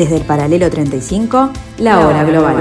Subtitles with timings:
[0.00, 2.56] Desde el paralelo 35, la hora global.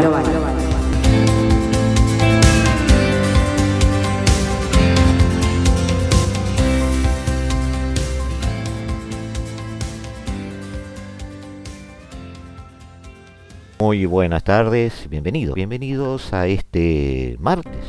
[13.79, 15.55] Muy buenas tardes, bienvenidos.
[15.55, 17.85] Bienvenidos a este martes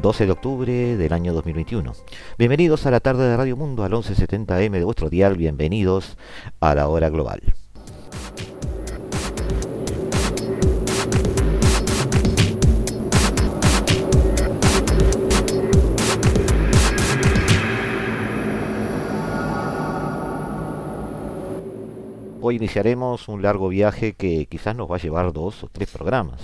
[0.00, 1.92] 12 de octubre del año 2021.
[2.38, 5.36] Bienvenidos a la tarde de Radio Mundo al 1170M de vuestro dial.
[5.36, 6.16] Bienvenidos
[6.60, 7.42] a la hora global.
[22.44, 26.40] Hoy iniciaremos un largo viaje que quizás nos va a llevar dos o tres programas.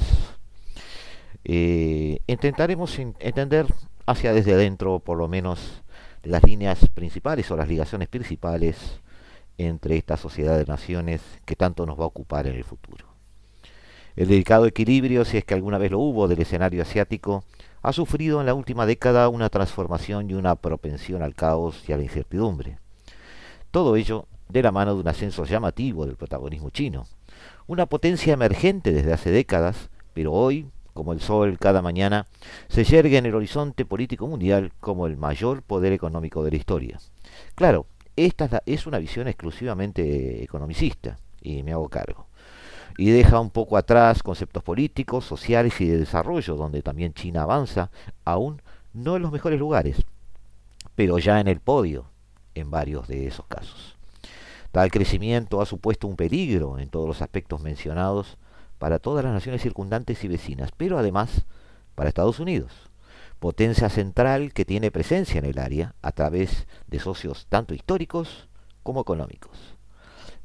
[1.43, 3.67] Eh, intentaremos entender
[4.07, 5.83] hacia desde adentro, por lo menos,
[6.23, 9.01] las líneas principales o las ligaciones principales
[9.59, 13.05] entre esta sociedad de naciones que tanto nos va a ocupar en el futuro.
[14.15, 17.43] El delicado equilibrio, si es que alguna vez lo hubo, del escenario asiático,
[17.83, 21.97] ha sufrido en la última década una transformación y una propensión al caos y a
[21.97, 22.79] la incertidumbre.
[23.73, 27.07] Todo ello de la mano de un ascenso llamativo del protagonismo chino.
[27.67, 32.27] Una potencia emergente desde hace décadas, pero hoy, como el sol cada mañana,
[32.69, 36.99] se yergue en el horizonte político mundial como el mayor poder económico de la historia.
[37.55, 42.27] Claro, esta es una visión exclusivamente economicista, y me hago cargo.
[42.97, 47.91] Y deja un poco atrás conceptos políticos, sociales y de desarrollo, donde también China avanza,
[48.25, 48.61] aún
[48.93, 50.05] no en los mejores lugares,
[50.97, 52.07] pero ya en el podio
[52.55, 53.98] en varios de esos casos.
[54.73, 58.37] Tal crecimiento ha supuesto un peligro en todos los aspectos mencionados
[58.79, 61.45] para todas las naciones circundantes y vecinas, pero además
[61.95, 62.73] para Estados Unidos,
[63.39, 68.49] potencia central que tiene presencia en el área a través de socios tanto históricos
[68.83, 69.77] como económicos.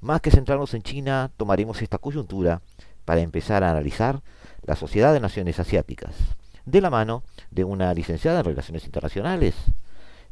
[0.01, 2.61] Más que centrarnos en China, tomaremos esta coyuntura
[3.05, 4.21] para empezar a analizar
[4.63, 6.15] la sociedad de naciones asiáticas,
[6.65, 9.53] de la mano de una licenciada en Relaciones Internacionales,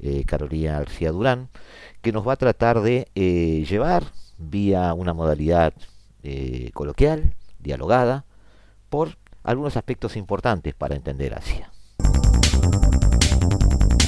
[0.01, 1.49] eh, Carolina García Durán,
[2.01, 4.05] que nos va a tratar de eh, llevar
[4.37, 5.73] vía una modalidad
[6.23, 8.25] eh, coloquial, dialogada,
[8.89, 11.71] por algunos aspectos importantes para entender Asia.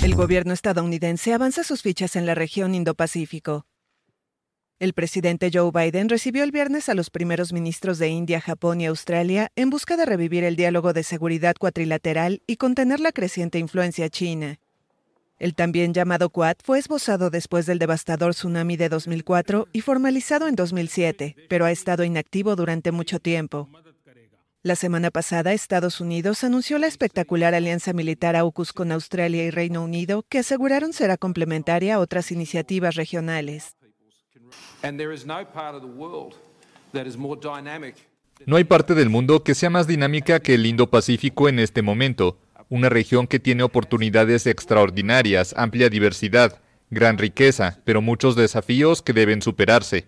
[0.03, 3.65] El gobierno estadounidense avanza sus fichas en la región Indo-Pacífico.
[4.79, 8.87] El presidente Joe Biden recibió el viernes a los primeros ministros de India, Japón y
[8.87, 14.09] Australia en busca de revivir el diálogo de seguridad cuatrilateral y contener la creciente influencia
[14.09, 14.59] china.
[15.43, 20.55] El también llamado Quad fue esbozado después del devastador tsunami de 2004 y formalizado en
[20.55, 23.67] 2007, pero ha estado inactivo durante mucho tiempo.
[24.61, 29.83] La semana pasada, Estados Unidos anunció la espectacular alianza militar AUKUS con Australia y Reino
[29.83, 33.75] Unido, que aseguraron será complementaria a otras iniciativas regionales.
[38.45, 42.37] No hay parte del mundo que sea más dinámica que el Indo-Pacífico en este momento
[42.69, 46.59] una región que tiene oportunidades extraordinarias, amplia diversidad,
[46.89, 50.07] gran riqueza, pero muchos desafíos que deben superarse.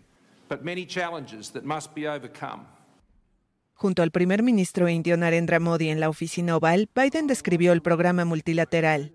[3.74, 8.24] Junto al primer ministro indio Narendra Modi en la oficina oval, Biden describió el programa
[8.24, 9.12] multilateral.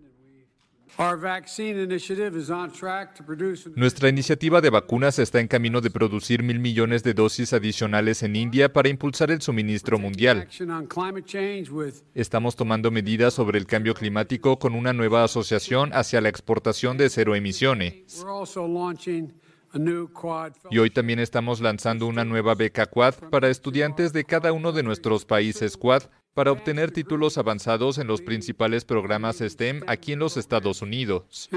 [3.74, 8.36] Nuestra iniciativa de vacunas está en camino de producir mil millones de dosis adicionales en
[8.36, 10.46] India para impulsar el suministro mundial.
[12.14, 17.08] Estamos tomando medidas sobre el cambio climático con una nueva asociación hacia la exportación de
[17.08, 18.22] cero emisiones.
[20.70, 24.82] Y hoy también estamos lanzando una nueva beca Quad para estudiantes de cada uno de
[24.82, 26.02] nuestros países Quad
[26.34, 31.48] para obtener títulos avanzados en los principales programas STEM aquí en los Estados Unidos.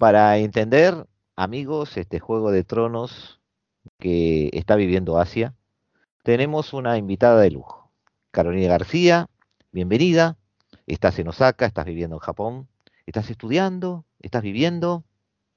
[0.00, 3.40] Para entender, amigos, este juego de tronos
[3.98, 5.54] que está viviendo Asia,
[6.24, 7.90] tenemos una invitada de lujo.
[8.32, 9.26] Carolina García,
[9.70, 10.36] bienvenida.
[10.86, 12.68] Estás en Osaka, estás viviendo en Japón,
[13.06, 15.04] estás estudiando, estás viviendo.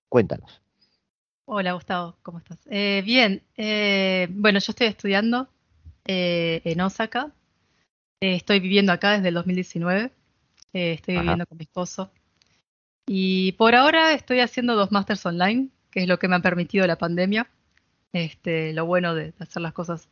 [0.10, 0.62] Cuéntanos.
[1.46, 2.60] Hola Gustavo, ¿cómo estás?
[2.70, 5.48] Eh, bien, eh, bueno, yo estoy estudiando
[6.06, 7.32] eh, en Osaka.
[8.22, 10.12] Eh, estoy viviendo acá desde el 2019.
[10.74, 12.12] Eh, estoy viviendo con mi esposo.
[13.08, 16.88] Y por ahora estoy haciendo dos másters online, que es lo que me ha permitido
[16.88, 17.50] la pandemia.
[18.14, 20.10] Este, lo bueno de hacer las cosas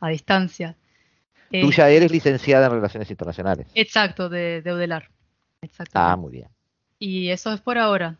[0.00, 0.76] a distancia.
[1.50, 3.68] Tú ya eres licenciada en Relaciones Internacionales.
[3.74, 5.10] Exacto, de, de UDELAR.
[5.92, 6.48] Ah, muy bien.
[6.98, 8.18] Y eso es por ahora.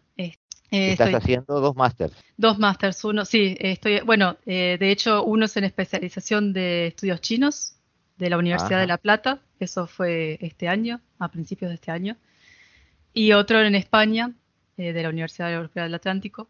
[0.70, 2.14] Estás haciendo dos másters.
[2.36, 7.20] Dos másters, uno, sí, estoy, bueno, eh, de hecho uno es en especialización de estudios
[7.20, 7.76] chinos
[8.16, 12.16] de la Universidad de La Plata, eso fue este año, a principios de este año,
[13.12, 14.32] y otro en España,
[14.76, 16.48] eh, de la Universidad Europea del Atlántico,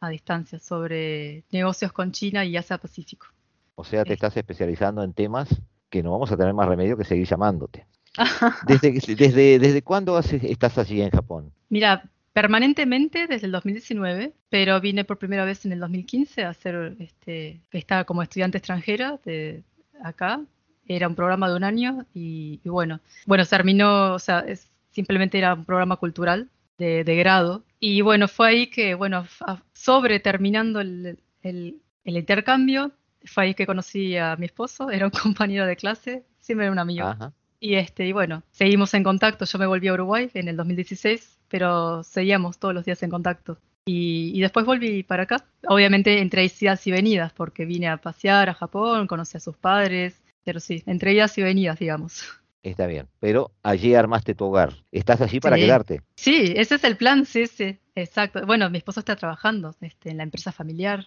[0.00, 3.26] a distancia sobre negocios con China y Asia Pacífico.
[3.74, 4.14] O sea, te Eh.
[4.14, 5.48] estás especializando en temas
[5.90, 7.86] que no vamos a tener más remedio que seguir llamándote.
[8.66, 11.52] ¿Desde, desde, desde cuándo haces- estás allí en Japón?
[11.68, 12.04] Mira,
[12.36, 17.62] permanentemente desde el 2019, pero vine por primera vez en el 2015 a hacer, este,
[17.72, 19.62] estaba como estudiante extranjera de
[20.04, 20.42] acá.
[20.86, 25.38] Era un programa de un año y, y bueno, bueno, terminó, o sea, es- simplemente
[25.38, 27.64] era un programa cultural de, de grado.
[27.80, 29.26] Y bueno, fue ahí que, bueno,
[29.72, 32.92] sobre terminando el, el- el intercambio,
[33.24, 36.78] fue ahí que conocí a mi esposo, era un compañero de clase, siempre era un
[36.80, 37.06] amigo.
[37.06, 37.32] Ajá.
[37.60, 39.46] Y este, y bueno, seguimos en contacto.
[39.46, 43.58] Yo me volví a Uruguay en el 2016, pero seguíamos todos los días en contacto.
[43.88, 45.44] Y, y después volví para acá.
[45.68, 50.20] Obviamente entre idas y venidas, porque vine a pasear a Japón, conocí a sus padres,
[50.44, 52.22] pero sí, entre idas y venidas, digamos.
[52.62, 53.06] Está bien.
[53.20, 54.72] Pero allí armaste tu hogar.
[54.90, 55.62] Estás allí para Sí.
[55.62, 56.02] quedarte.
[56.16, 58.44] Sí, ese es el plan, sí, sí, exacto.
[58.44, 61.06] Bueno, mi esposo está trabajando este, en la empresa familiar,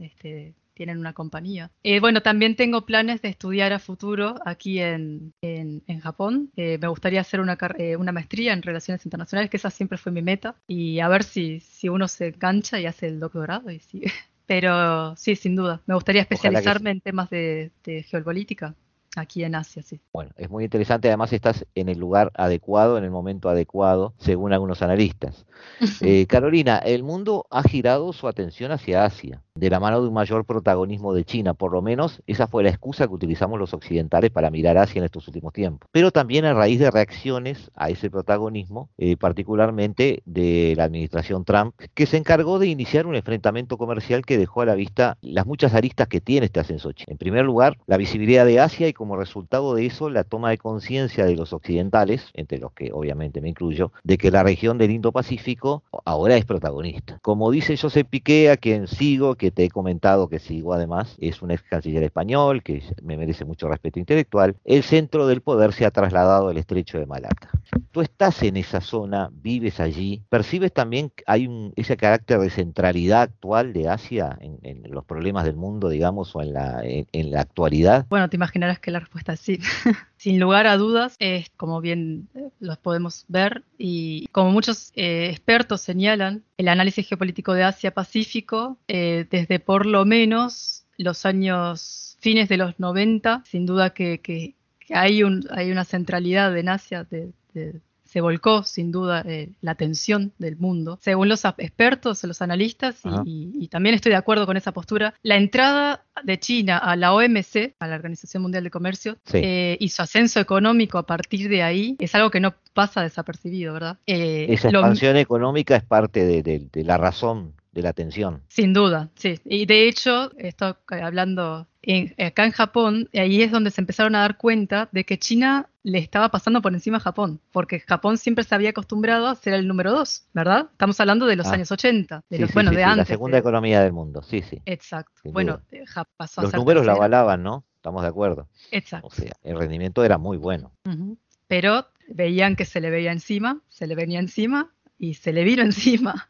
[0.00, 1.70] este, tienen una compañía.
[1.82, 6.50] Eh, bueno, también tengo planes de estudiar a futuro aquí en, en, en Japón.
[6.56, 10.10] Eh, me gustaría hacer una, eh, una maestría en relaciones internacionales, que esa siempre fue
[10.10, 13.80] mi meta, y a ver si, si uno se engancha y hace el doctorado y
[13.80, 14.10] sigue.
[14.46, 18.74] Pero sí, sin duda, me gustaría que especializarme en temas de, de geopolítica
[19.16, 20.00] aquí en Asia, sí.
[20.12, 21.08] Bueno, es muy interesante.
[21.08, 25.46] Además, estás en el lugar adecuado, en el momento adecuado, según algunos analistas.
[26.02, 30.14] Eh, Carolina, el mundo ha girado su atención hacia Asia, de la mano de un
[30.14, 31.52] mayor protagonismo de China.
[31.52, 35.04] Por lo menos esa fue la excusa que utilizamos los occidentales para mirar Asia en
[35.04, 35.88] estos últimos tiempos.
[35.92, 41.74] Pero también a raíz de reacciones a ese protagonismo, eh, particularmente de la administración Trump,
[41.94, 45.74] que se encargó de iniciar un enfrentamiento comercial que dejó a la vista las muchas
[45.74, 46.90] aristas que tiene este ascenso.
[47.06, 50.58] En primer lugar, la visibilidad de Asia y como resultado de eso, la toma de
[50.58, 54.90] conciencia de los occidentales, entre los que obviamente me incluyo, de que la región del
[54.90, 57.18] Indo-Pacífico ahora es protagonista.
[57.22, 61.40] Como dice José Piqué, a quien sigo, que te he comentado que sigo además, es
[61.40, 65.86] un ex canciller español que me merece mucho respeto intelectual, el centro del poder se
[65.86, 67.48] ha trasladado al estrecho de Malaca.
[67.92, 72.50] Tú estás en esa zona, vives allí, percibes también que hay un, ese carácter de
[72.50, 77.06] centralidad actual de Asia en, en los problemas del mundo, digamos, o en la, en,
[77.12, 78.04] en la actualidad.
[78.10, 79.58] Bueno, te imaginarás que la respuesta es sí.
[80.16, 85.28] Sin lugar a dudas, es como bien eh, los podemos ver y como muchos eh,
[85.30, 92.48] expertos señalan, el análisis geopolítico de Asia-Pacífico, eh, desde por lo menos los años fines
[92.48, 94.54] de los 90, sin duda que, que-
[94.92, 99.70] hay, un, hay una centralidad en Asia, de- de- se volcó sin duda eh, la
[99.70, 100.98] atención del mundo.
[101.00, 103.22] Según los expertos, los analistas, y, Ajá.
[103.24, 107.14] y- y también estoy de acuerdo con esa postura, la entrada de China a la
[107.14, 109.38] OMC, a la Organización Mundial de Comercio, Sí.
[109.42, 113.72] eh, y su ascenso económico a partir de ahí es algo que no pasa desapercibido,
[113.74, 113.98] ¿verdad?
[114.06, 118.42] Eh, Esa lo- expansión económica es parte de, de- de la razón de la atención.
[118.48, 119.38] Sin duda, sí.
[119.44, 124.20] Y de hecho, esto hablando en- acá en Japón, ahí es donde se empezaron a
[124.20, 128.44] dar cuenta de que China le estaba pasando por encima a Japón, porque Japón siempre
[128.44, 130.68] se había acostumbrado a ser el número dos, ¿verdad?
[130.72, 131.52] Estamos hablando de los Ah.
[131.54, 132.98] años 80, de Sí, los, sí, bueno, sí, de antes.
[132.98, 134.60] la segunda de- economía del mundo, sí, sí.
[134.66, 135.22] Exacto.
[135.24, 135.84] Bueno, eh,
[136.16, 137.64] pasó a Los ser números la avalaban, ¿no?
[137.76, 138.48] Estamos de acuerdo.
[138.70, 139.06] Exacto.
[139.06, 140.72] O sea, el rendimiento era muy bueno.
[140.84, 141.16] Ujú.
[141.48, 145.62] Pero veían que se le veía encima, se le venía encima y se le vino
[146.12, 146.28] encima.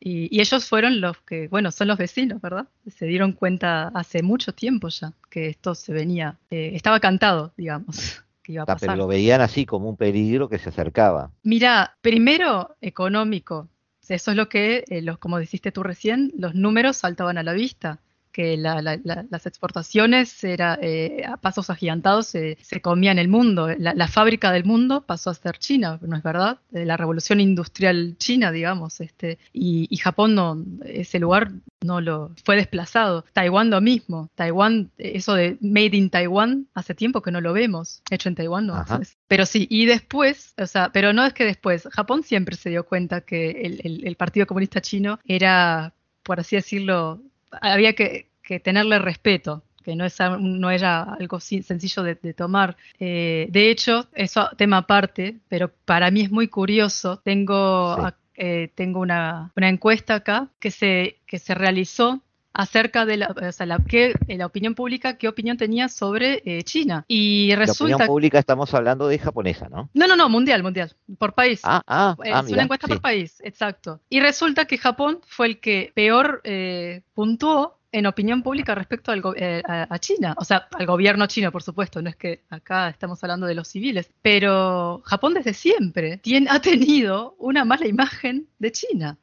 [0.00, 2.66] Y, y ellos fueron los que, bueno, son los vecinos, ¿verdad?
[2.90, 8.22] Se dieron cuenta hace mucho tiempo ya que esto se venía, eh, estaba cantado, digamos,
[8.42, 8.98] que iba a Ah, Pero pasar.
[8.98, 11.30] lo veían así como un peligro que se acercaba.
[11.42, 13.68] Mira, primero económico,
[14.08, 17.52] eso es lo que, eh, los, como dijiste tú recién, los números saltaban a la
[17.52, 17.98] vista,
[18.40, 23.28] que la- la- la- las exportaciones era, eh, a pasos agigantados se, se comían el
[23.28, 23.68] mundo.
[23.78, 26.58] La, fábrica del mundo pasó a ser China, ¿no es verdad?
[26.72, 32.30] Eh, La revolución industrial china, digamos, este, y, y Japón no, ese lugar no lo
[32.44, 33.24] fue desplazado.
[33.34, 34.30] Taiwán lo mismo.
[34.34, 38.02] Taiwán, eh, eso de Made in Taiwan, hace tiempo que no lo vemos.
[38.10, 38.74] Hecho en Taiwán, no.
[38.74, 39.00] Ajá.
[39.28, 42.84] Pero sí, y después, o sea, pero no es que después, Japón siempre se dio
[42.84, 45.92] cuenta que el, el- el Partido Comunista Chino era,
[46.22, 47.20] por así decirlo,
[47.60, 52.76] había que, que tenerle respeto que no, es, no era algo sencillo de, de tomar.
[52.98, 57.18] Eh, de hecho, eso tema aparte, pero para mí es muy curioso.
[57.24, 58.14] Tengo, Sí.
[58.34, 62.20] eh, tengo una, una encuesta acá que se, que se realizó
[62.52, 66.42] acerca de la, o sea, la, qué- eh, la opinión pública, qué opinión tenía sobre
[66.44, 67.04] eh, China.
[67.08, 67.94] Y La resulta...
[67.94, 69.88] opinión pública estamos hablando de japonesa, ¿no?
[69.94, 71.60] No, no, no, mundial, mundial, por país.
[71.64, 72.92] Ah, ah, Es ah, una encuesta sí.
[72.92, 74.00] por país, exacto.
[74.10, 79.22] Y resulta que Japón fue el que peor eh, puntuó en opinión pública respecto al
[79.36, 80.34] eh, a, China.
[80.38, 82.00] O sea, al gobierno chino, por supuesto.
[82.02, 84.10] No es que acá estamos hablando de los civiles.
[84.22, 89.18] Pero Japón desde siempre tiene, ha tenido una mala imagen de China.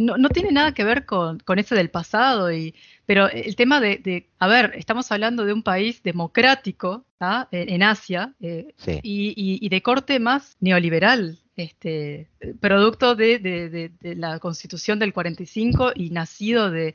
[0.00, 3.80] no, no tiene nada que ver con, con ese del pasado, y, pero el tema
[3.80, 7.04] de, de, a ver, estamos hablando de un país democrático
[7.50, 8.98] en, en Asia eh, Sí.
[9.02, 12.28] y, y- y de corte más neoliberal, este,
[12.60, 16.94] producto de, de- de- de la constitución del 45 y nacido de,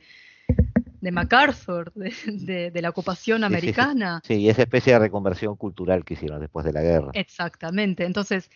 [1.00, 3.44] de MacArthur, de, de- de la ocupación sí, sí.
[3.46, 4.20] americana.
[4.24, 7.10] Sí, y esa especie de reconversión cultural que hicieron después de la guerra.
[7.14, 8.04] Exactamente.
[8.04, 8.50] Entonces,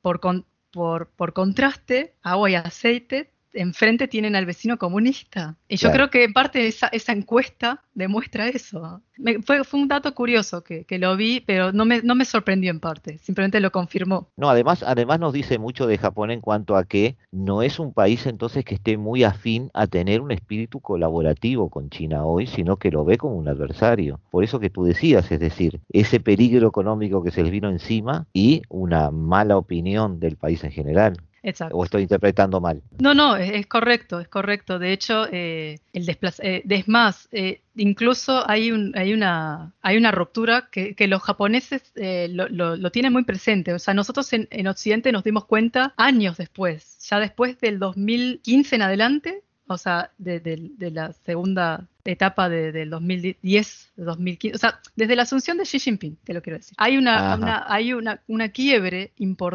[0.00, 5.56] por, con- por, por contraste, agua y aceite, enfrente tienen al vecino comunista.
[5.68, 5.94] Y yo Claro.
[5.94, 9.02] creo que en parte esa, esa encuesta demuestra eso.
[9.16, 12.24] Me- fue, fue un dato curioso que, que lo vi, pero no me, no me
[12.24, 14.28] sorprendió en parte, simplemente lo confirmó.
[14.36, 17.92] No, además, además nos dice mucho de Japón en cuanto a que no es un
[17.92, 22.76] país entonces que esté muy afín a tener un espíritu colaborativo con China hoy, sino
[22.76, 24.20] que lo ve como un adversario.
[24.30, 28.26] Por eso que tú decías, es decir, ese peligro económico que se les vino encima
[28.32, 31.16] y una mala opinión del país en general.
[31.42, 31.76] Exacto.
[31.76, 32.82] ¿O estoy interpretando mal?
[33.00, 34.78] No, no, es, es correcto, es correcto.
[34.78, 39.96] De hecho, eh, el desplaza- eh, es más, eh, incluso hay, un, hay, una, hay
[39.96, 43.72] una ruptura que, que los japoneses eh, lo, lo- lo tienen muy presente.
[43.72, 48.76] O sea, nosotros en, en Occidente nos dimos cuenta años después, ya después del 2015
[48.76, 54.56] en adelante, o sea, de, de- de la segunda etapa de- del 2010, de 2015,
[54.56, 56.74] o sea, desde la asunción de Xi Jinping, te lo quiero decir.
[56.78, 59.12] Hay una, una- hay una, una quiebre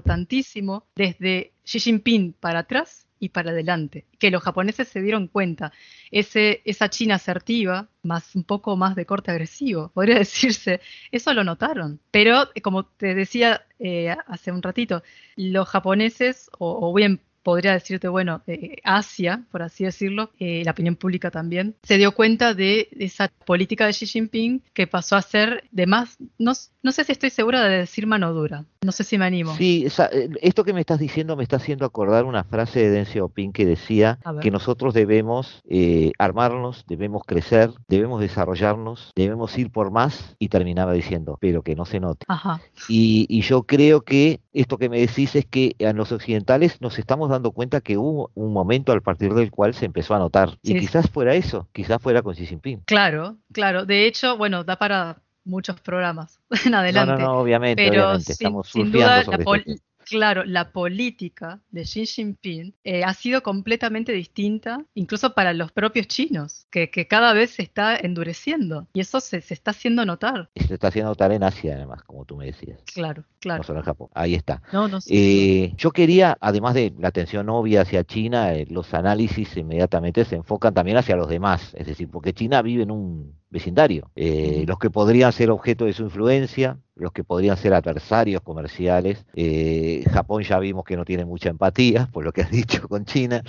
[0.07, 5.71] importantísimo desde Xi Jinping para atrás y para adelante, que los japoneses se dieron cuenta.
[6.11, 11.43] Ese, esa China asertiva, más un poco más de corte agresivo, podría decirse, eso lo
[11.45, 11.99] notaron.
[12.11, 15.03] Pero, eh, como te decía eh, hace un ratito,
[15.37, 20.71] los japoneses, o, o bien podría decirte, bueno, eh, Asia, por así decirlo, eh, la
[20.71, 25.21] opinión pública también, se dio cuenta de esa política de Xi Jinping que pasó a
[25.21, 29.03] ser de más, no, no sé si estoy segura de decir mano dura, no sé
[29.03, 29.55] si me animo.
[29.55, 32.89] Sí, esa- eh, esto que me estás diciendo me está haciendo acordar una frase de
[32.89, 39.69] Deng Xiaoping que decía que nosotros debemos eh, armarnos, debemos crecer, debemos desarrollarnos, debemos ir
[39.71, 42.25] por más y terminaba diciendo, pero que no se note.
[42.27, 46.81] Ajá, Y, y yo creo que esto que me decís es que a los occidentales
[46.81, 50.19] nos estamos dando cuenta que hubo un momento al partir del cual se empezó a
[50.19, 50.57] notar.
[50.61, 52.81] Y quizás fuera eso, quizás fuera con Xi Jinping.
[52.85, 53.85] claro, claro.
[53.85, 57.11] De hecho, bueno, da para muchos programas en No, adelante.
[57.13, 59.83] no, no, obviamente, pero obviamente, sin, estamos sin duda, la pol- este.
[60.03, 66.07] Claro, la política de Xi Jinping eh, ha sido completamente distinta, incluso para los propios
[66.07, 70.49] chinos, que, que cada vez se está endureciendo y eso se, se está haciendo notar.
[70.55, 72.79] Y se está haciendo notar en Asia, además, como tú me decías.
[72.93, 73.63] Claro, No claro.
[73.63, 74.09] solo en Japón.
[74.13, 74.61] Ahí está.
[74.71, 78.93] No, no, sí, Eh, yo quería, además de la atención obvia hacia China, eh, los
[78.93, 83.35] análisis inmediatamente se enfocan también hacia los demás, es decir, porque China vive en un
[83.49, 84.09] vecindario.
[84.15, 84.63] Eh.
[84.67, 89.25] Los que podrían ser objeto de su influencia, los que podrían ser adversarios comerciales.
[89.35, 93.05] eh, Japón ya vimos que no tiene mucha empatía, por lo que has dicho con
[93.05, 93.43] China.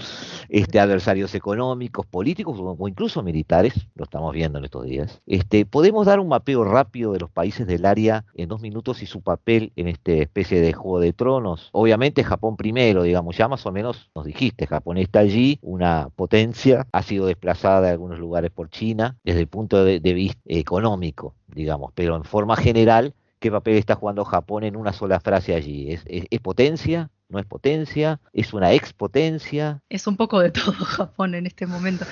[0.48, 5.20] Este, adversarios económicos, políticos o incluso militares, lo estamos viendo en estos días.
[5.26, 9.06] Este, podemos dar un mapeo rápido de los países del área en dos minutos y
[9.06, 11.68] su papel en esta especie de juego de tronos.
[11.72, 16.86] Obviamente Japón primero, digamos, ya más o menos nos dijiste, Japón está allí, una potencia,
[16.92, 21.34] ha sido desplazada de algunos lugares por China desde el punto de, de vista económico,
[21.54, 25.92] digamos, pero en forma general, ¿qué papel está jugando Japón en una sola frase allí?
[25.92, 27.11] ¿Es, es- potencia?
[27.28, 28.20] ¿No es potencia?
[28.32, 29.80] ¿Es una expotencia?
[29.88, 32.04] Es un poco de todo Japón en este momento.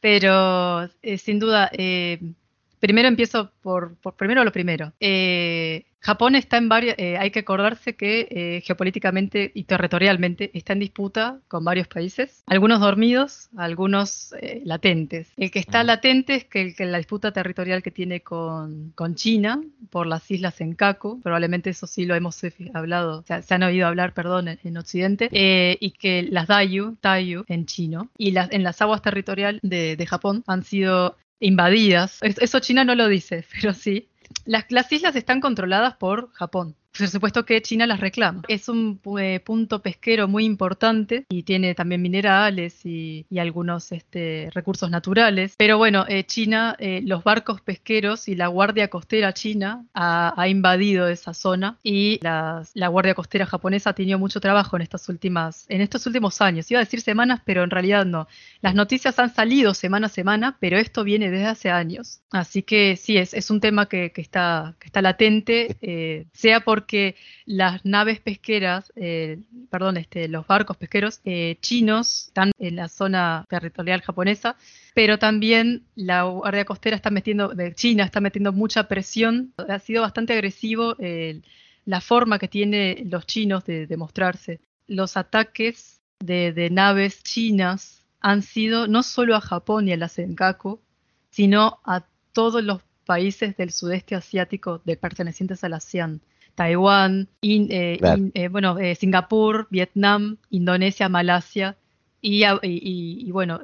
[0.00, 2.20] Pero eh, sin duda, eh,
[2.78, 4.92] primero empiezo por, por primero lo primero.
[5.00, 10.72] Eh, Japón está en varias, eh, hay que acordarse que eh, geopolíticamente y territorialmente está
[10.72, 15.32] en disputa con varios países, algunos dormidos, algunos eh, latentes.
[15.36, 19.16] El que está latente es que, el que la disputa territorial que tiene con, con
[19.16, 22.40] China por las islas Senkaku, probablemente eso sí lo hemos
[22.72, 26.96] hablado, o sea, se han oído hablar, perdón, en, en Occidente, y que las Dayu,
[27.00, 32.18] Taiyu en chino, y las, en las aguas territoriales de, de Japón han sido invadidas.
[32.22, 34.08] Es- Eso China no lo dice, pero sí.
[34.44, 36.76] Las, las islas están controladas por Japón.
[36.98, 38.42] Por supuesto que China las reclama.
[38.48, 44.48] Es un eh, punto pesquero muy importante y tiene también minerales y, y algunos este,
[44.54, 45.54] recursos naturales.
[45.58, 50.48] Pero bueno, eh, China, eh, los barcos pesqueros y la Guardia Costera China ha, ha
[50.48, 55.08] invadido esa zona y las- la Guardia Costera japonesa ha tenido mucho trabajo en estas
[55.08, 56.70] últimas, en estos últimos años.
[56.70, 58.26] Iba a decir semanas, pero en realidad no.
[58.62, 62.20] Las noticias han salido semana a semana, pero esto viene desde hace años.
[62.30, 66.60] Así que sí, es, es un tema que, que está, que está latente, eh, sea
[66.60, 66.85] porque
[67.44, 69.38] las naves pesqueras, eh,
[69.70, 74.56] perdón, este, los barcos pesqueros eh, chinos están en la zona territorial japonesa,
[74.94, 79.52] pero también la Guardia Costera está metiendo, de China está metiendo mucha presión.
[79.68, 81.42] Ha sido bastante agresivo eh,
[81.84, 84.60] la forma que tienen los chinos de, mostrarse.
[84.86, 90.80] Los ataques de, naves chinas han sido no solo a Japón y a la Senkaku,
[91.30, 96.20] sino a todos los países del sudeste asiático de pertenecientes a la ASEAN.
[96.56, 97.98] Taiwán, eh,
[98.34, 101.76] eh, bueno, eh, Singapur, Vietnam, Indonesia, Malasia.
[102.28, 103.60] Y, bueno,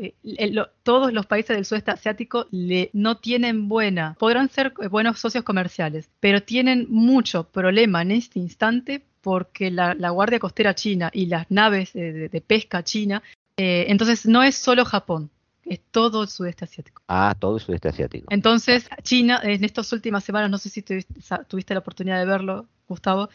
[0.85, 2.47] todos los países del sudeste asiático
[2.93, 9.03] no tienen buena, podrán ser buenos socios comerciales, pero tienen mucho problema en este instante
[9.21, 13.21] porque la, Guardia Costera China y las naves de, pesca china,
[13.57, 15.31] entonces no es solo Japón,
[15.73, 17.03] es todo el sudeste asiático.
[17.09, 18.27] Ah, todo el sudeste asiático.
[18.31, 23.31] Entonces, China, en estas últimas semanas, no sé si tuviste, la oportunidad de verlo, Gustavo,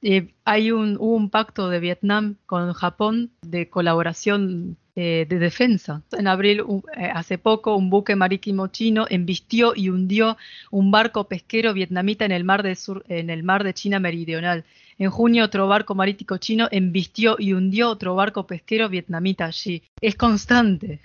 [0.00, 6.02] eh, hay un, hubo un pacto de Vietnam con Japón de colaboración eh, de defensa.
[6.12, 6.62] En abril,
[6.96, 10.36] eh, hace poco, un buque marítimo chino embistió y hundió
[10.70, 14.64] un barco pesquero vietnamita en el mar de, sur, en el mar de China meridional.
[14.98, 19.82] En junio, otro barco marítimo chino embistió y hundió otro barco pesquero vietnamita allí.
[20.00, 21.00] Es constante.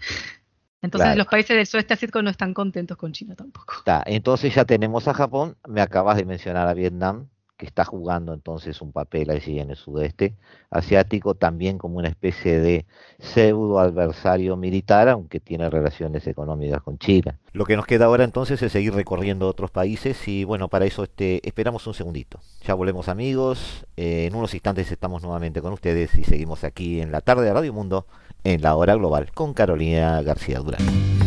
[0.81, 3.73] Entonces los países del sudeste asiático no están contentos con China tampoco.
[4.05, 8.81] entonces ya tenemos a Japón, me acabas de mencionar a Vietnam, que está jugando entonces
[8.81, 10.35] un papel allí en el sudeste
[10.69, 12.85] asiático, también como una especie de
[13.17, 17.39] pseudo adversario militar, aunque tiene relaciones económicas con China.
[17.53, 21.03] Lo que nos queda ahora entonces es seguir recorriendo otros países y bueno, para eso
[21.03, 22.39] este, esperamos un segundito.
[22.63, 27.11] Ya volvemos amigos, eh, en unos instantes estamos nuevamente con ustedes y seguimos aquí en
[27.11, 28.05] la tarde de Radio Mundo
[28.47, 31.26] en la hora global con Carolina García Durán.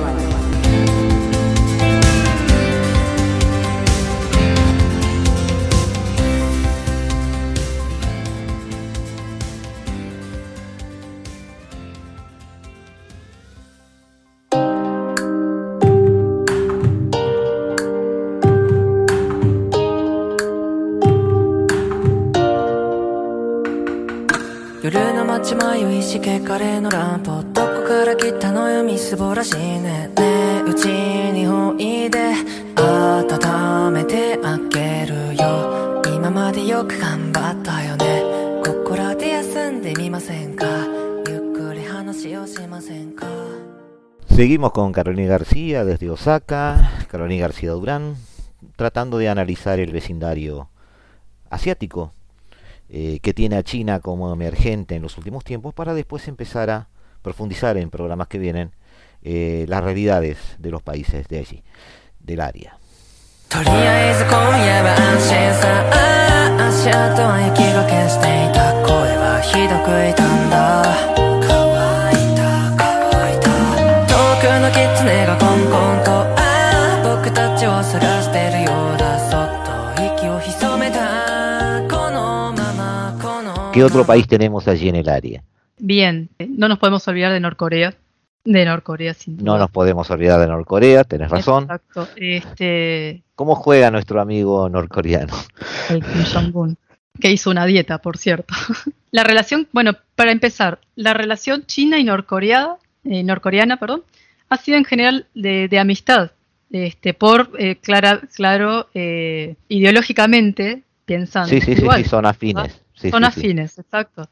[24.83, 32.33] 夜の街迷いしけカレーの乱歩どこから来たのよみすぼらしいねねえうちにおいで
[32.75, 38.23] 温めてあげるよ今までよく頑張ったよね
[38.65, 40.65] ここらで休んでみませんか
[41.27, 43.27] ゆっくり話をしませんか
[44.35, 48.15] Seguimos con Carolina García desde Osaka, Carolina García Durán,
[48.77, 50.69] tratando de analizar el vecindario
[51.51, 52.13] asiático
[52.93, 56.89] eh, que tiene a China como emergente en los últimos tiempos para después empezar a
[57.21, 58.71] profundizar en programas que vienen
[59.23, 61.63] eh, las realidades de los países de allí,
[62.19, 62.77] del área.
[83.73, 85.43] ¿Qué otro país tenemos allí en el área?
[85.77, 87.95] Bien, no nos podemos olvidar de Norcorea.
[88.43, 89.51] De Norcorea, sin duda.
[89.51, 91.63] No nos podemos olvidar de Norcorea, tenés razón.
[91.63, 92.07] Exacto.
[92.17, 93.23] Este...
[93.35, 95.33] ¿Cómo juega nuestro amigo norcoreano?
[95.89, 96.77] El Kim Jong-un,
[97.19, 98.53] que hizo una dieta, por cierto.
[99.11, 104.03] La relación, bueno, para empezar, la relación china y norcoreana, eh, norcoreana perdón,
[104.47, 106.31] ha sido en general de, amistad,
[106.69, 111.49] este, por, eh, clara, claro, eh, ideológicamente pensando.
[111.49, 112.81] Sí, sí, sí, son afines.
[113.09, 114.29] Son afines, exacto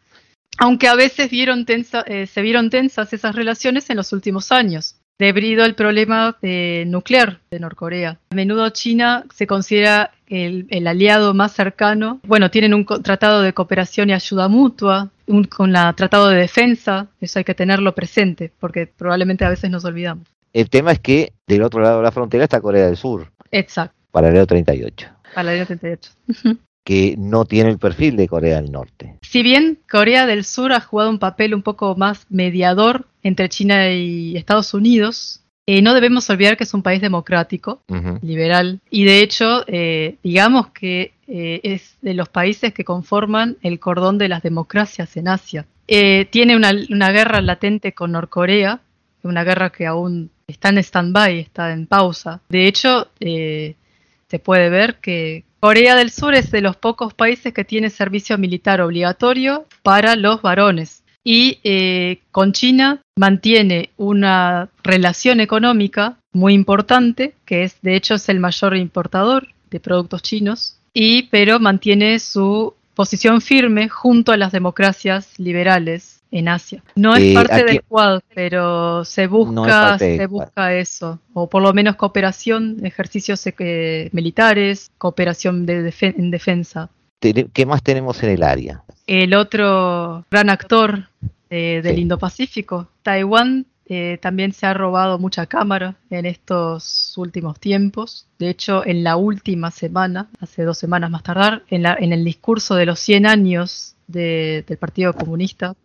[0.59, 5.63] aunque a veces vieron eh, se vieron tensas esas relaciones en los últimos años, debido
[5.63, 8.19] al problema nuclear de Norcorea.
[8.31, 12.19] A menudo China se considera el, aliado más cercano.
[12.25, 17.07] Bueno, tienen un tratado de cooperación y ayuda mutua, un con la tratado de defensa,
[17.21, 20.27] eso hay que tenerlo presente, porque probablemente a veces nos olvidamos.
[20.51, 23.31] El tema es que del otro lado de la frontera está Corea del Sur.
[23.51, 23.95] Exacto.
[24.11, 25.07] Paralelo 38.
[25.35, 26.11] Paralelo 38
[26.83, 29.15] que no tiene el perfil de Corea del Norte.
[29.21, 33.91] Si bien Corea del Sur ha jugado un papel un poco más mediador entre China
[33.91, 37.83] y Estados Unidos, eh, no debemos olvidar que es un país democrático,
[38.23, 43.79] liberal, y de hecho, eh, digamos que eh, es de los países que conforman el
[43.79, 45.67] cordón de las democracias en Asia.
[45.85, 48.81] tiene una, una, guerra latente con Norcorea,
[49.21, 52.41] una guerra que aún está en stand-by, está en pausa.
[52.49, 57.65] De hecho, se puede ver que Corea del Sur es de los pocos países que
[57.65, 61.03] tiene servicio militar obligatorio para los varones.
[61.23, 68.29] Y eh, con China mantiene una relación económica muy importante, que es de hecho es
[68.29, 74.53] el mayor importador de productos chinos, y pero mantiene su posición firme junto a las
[74.53, 76.83] democracias liberales en Asia.
[76.95, 81.61] No es Eh, parte aquí- del Quad, pero se busca, se busca eso, o por
[81.63, 86.89] lo menos cooperación, ejercicios eh, militares, cooperación de defe- en defensa.
[87.19, 88.83] ¿Qué más tenemos en el área?
[89.07, 91.09] El otro gran actor
[91.49, 92.01] eh, del Sí.
[92.01, 98.27] Indo-Pacífico, Taiwán, eh, también se ha robado mucha cámara en estos últimos tiempos.
[98.37, 102.23] De hecho, en la última semana, hace dos semanas más tardar, en, la- en el
[102.23, 105.75] discurso de los 100 años de- del Partido Comunista,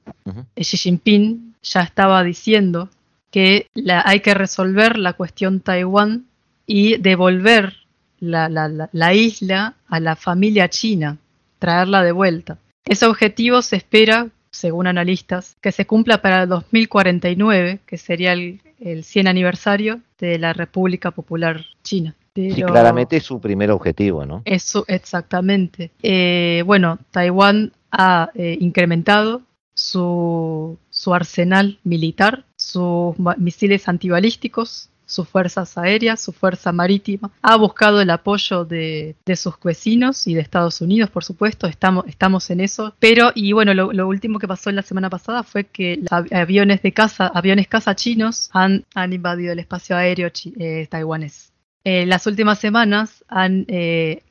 [0.57, 2.89] eh, Xi Jinping ya estaba diciendo
[3.31, 6.25] que la- hay que resolver la cuestión Taiwán
[6.67, 7.75] y devolver
[8.21, 11.19] la, la- la- la isla a la familia china,
[11.59, 12.59] traerla de vuelta.
[12.87, 18.61] Ese objetivo se espera, según analistas, que se cumpla para el 2049, que sería el,
[18.81, 22.15] el 100 aniversario de la República Popular China.
[22.35, 24.43] Sí, claramente es su primer objetivo, ¿no?
[24.45, 25.93] eso, exactamente.
[26.03, 29.43] Eh, bueno, Taiwán ha eh, incrementado
[29.75, 30.79] su,
[31.13, 37.31] arsenal militar, sus misiles antibalísticos, sus fuerzas aéreas, su fuerza marítima.
[37.43, 41.67] Ha buscado el apoyo de, sus vecinos y de Estados Unidos, por supuesto.
[41.67, 42.95] Estamos, en eso.
[42.99, 47.27] Pero, y bueno, lo, último que pasó la semana pasada fue que aviones de caza,
[47.27, 51.53] aviones caza chinos han, invadido el espacio aéreo eh, taiwanés.
[51.85, 54.23] Eh, las últimas semanas han eh,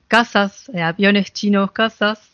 [0.73, 2.33] aviones chinos cazas,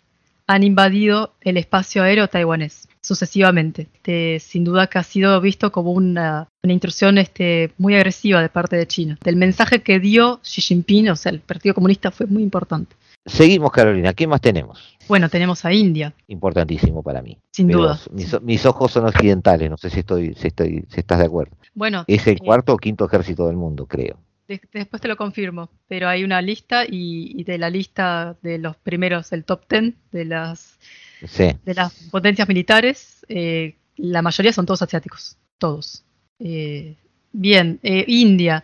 [0.50, 3.88] han invadido el espacio aéreo taiwanés sucesivamente.
[3.94, 8.50] Este, sin duda que ha sido visto como una, una intrusión este, muy agresiva de
[8.50, 9.18] parte de China.
[9.24, 12.96] Del mensaje que dio Xi Jinping, o sea, el Partido Comunista fue muy importante.
[13.28, 14.14] Seguimos, Carolina.
[14.14, 14.98] ¿Qué más tenemos?
[15.08, 17.38] Bueno, tenemos a India, Importantísimo para mí.
[17.52, 18.00] sin Pero duda.
[18.12, 19.70] Mis, mis ojos son occidentales.
[19.70, 21.56] No sé si estoy, si estoy, si estás de acuerdo.
[21.76, 24.18] Bueno, Es el eh, cuarto o quinto ejército del mundo, creo.
[24.50, 28.58] De- después te lo confirmo, pero hay una lista y, y de la lista de
[28.58, 30.78] los primeros, el top 10 de las
[31.26, 31.50] Sí.
[31.66, 36.04] de las potencias militares, eh, la mayoría son todos asiáticos, todos.
[36.40, 36.96] Eh,
[37.34, 38.64] bien, eh, India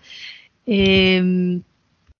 [0.65, 1.61] eh,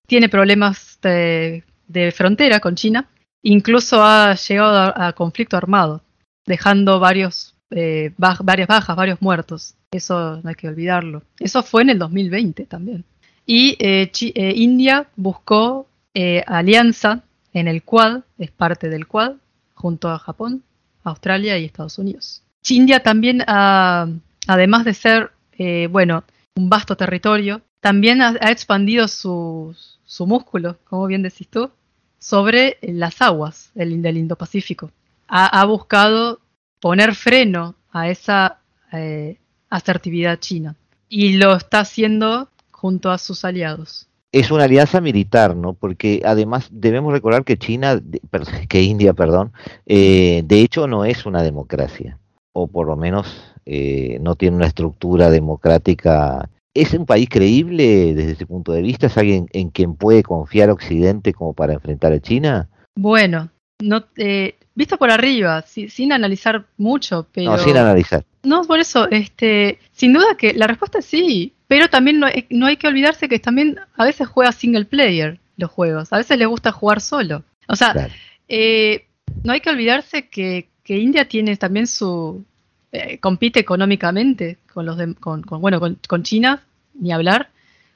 [0.06, 3.08] tiene problemas de, de frontera con China,
[3.42, 6.02] incluso ha llegado a, a conflicto armado,
[6.46, 9.74] dejando varios, eh, baj- varias bajas, varios muertos.
[9.90, 11.22] Eso no hay que olvidarlo.
[11.40, 13.04] Eso fue en el 2020 también.
[13.46, 19.34] Y eh, eh, India buscó eh, alianza en el Quad, es parte del Quad,
[19.74, 20.62] junto a Japón,
[21.04, 22.42] Australia y Estados Unidos.
[22.68, 24.08] India también, ha-
[24.48, 26.24] además de ser, eh, bueno,
[26.56, 31.70] un vasto territorio, también ha, expandido su, su músculo, como bien decís tú,
[32.18, 34.90] sobre las aguas del, del Indo-Pacífico.
[35.28, 36.40] Ha, ha buscado
[36.80, 38.58] poner freno a esa
[38.92, 39.38] eh,
[39.70, 40.74] asertividad china
[41.08, 44.08] y lo está haciendo junto a sus aliados.
[44.32, 45.72] Es una alianza militar, ¿no?
[45.72, 48.02] Porque además debemos recordar que China,
[48.68, 49.52] que India, perdón,
[49.86, 52.18] eh, de hecho no es una democracia,
[52.52, 56.50] o por lo menos eh, no tiene una estructura democrática.
[56.74, 59.06] ¿Es un país creíble desde ese punto de vista?
[59.06, 62.68] ¿Es alguien en quien puede confiar Occidente como para enfrentar a China?
[62.94, 63.48] Bueno,
[63.82, 67.52] no, eh, visto por arriba, si- sin analizar mucho, pero...
[67.52, 68.24] No, sin analizar.
[68.42, 72.46] No, por eso, este, sin duda que la respuesta es sí, pero también no, hay-
[72.50, 76.38] no hay que olvidarse que también a veces juega single player los juegos, a veces
[76.38, 77.42] le gusta jugar solo.
[77.68, 78.12] O sea, Claro.
[78.48, 79.06] eh,
[79.42, 82.44] no hay que olvidarse que, que India tiene también su
[82.92, 86.62] eh, compite económicamente con los de- con, con, bueno con, con China
[86.94, 87.50] ni hablar,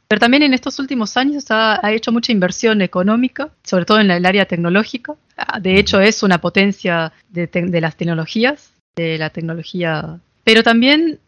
[0.09, 4.11] pero también en estos últimos años ha, ha hecho mucha inversión económica, sobre todo en
[4.11, 5.15] el área tecnológica.
[5.37, 10.63] Ah, De hecho es una potencia de, te- de las tecnologías, de la tecnología, pero
[10.65, 11.21] también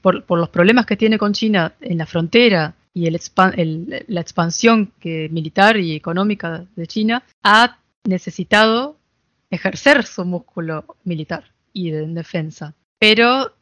[0.00, 5.28] por, los problemas que tiene con China en la frontera y el- la expansión que,
[5.30, 8.96] militar y económica de China, ha necesitado
[9.50, 12.74] ejercer su músculo militar y de en defensa.
[12.98, 13.52] Pero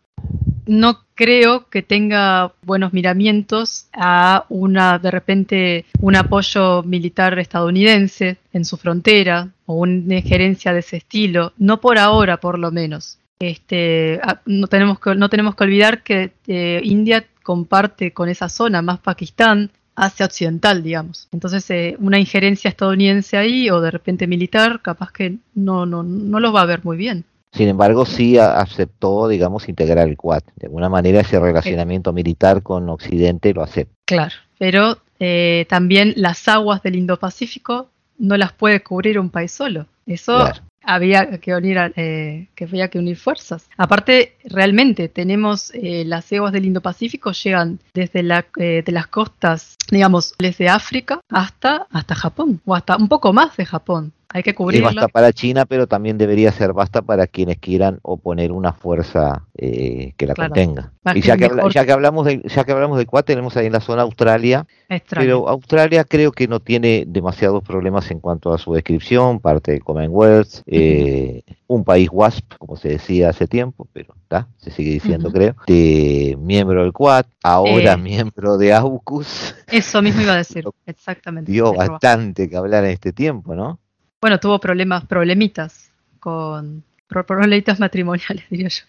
[0.66, 8.64] no creo que tenga buenos miramientos a una, de repente, un apoyo militar estadounidense en
[8.64, 13.18] su frontera o una injerencia de ese estilo, no por ahora por lo menos.
[13.50, 18.48] Este, ah, no, tenemos que, no tenemos que olvidar que eh, India comparte con esa
[18.48, 21.28] zona, más Pakistán, Asia Occidental, digamos.
[21.30, 26.40] Entonces, eh, una injerencia estadounidense ahí o de repente militar, capaz que no, no, no
[26.40, 27.24] los va a ver muy bien.
[27.52, 30.42] Sin embargo, sí aceptó, digamos, integrar el Quad.
[30.56, 33.94] De alguna manera ese relacionamiento militar con Occidente lo acepta.
[34.06, 39.86] Claro, pero eh, también las aguas del Indo-Pacífico no las puede cubrir un país solo.
[40.06, 40.62] Eso Claro.
[40.86, 43.68] Había que unir, eh, que había que unir fuerzas.
[43.76, 49.76] Aparte, realmente tenemos eh, las aguas del Indo-Pacífico llegan desde la, eh, de las costas,
[49.90, 54.12] digamos, desde África hasta hasta Japón o hasta un poco más de Japón.
[54.36, 54.88] Hay que Es cubrirla.
[54.88, 60.12] basta para China, pero también debería ser basta para quienes quieran oponer una fuerza eh,
[60.16, 60.50] que la Claro.
[60.50, 60.92] contenga.
[61.04, 63.56] Más Y ya que, habla- ya que hablamos de, ya que hablamos de Cuad, tenemos
[63.56, 65.24] ahí en la zona Australia, Extraño.
[65.24, 69.84] pero Australia creo que no tiene demasiados problemas en cuanto a su descripción, parte del
[69.84, 75.30] Commonwealth, eh, un país WASP, como se decía hace tiempo, pero está, se sigue diciendo
[75.30, 77.96] creo, de miembro del Quad, ahora Eh.
[77.98, 81.52] miembro de AUKUS, Eso mismo iba a decir, exactamente.
[81.52, 83.78] dio bastante que hablar en este tiempo, ¿no?
[84.24, 88.84] Bueno, tuvo problemas, problemitas con pro- problemitas matrimoniales, diría yo,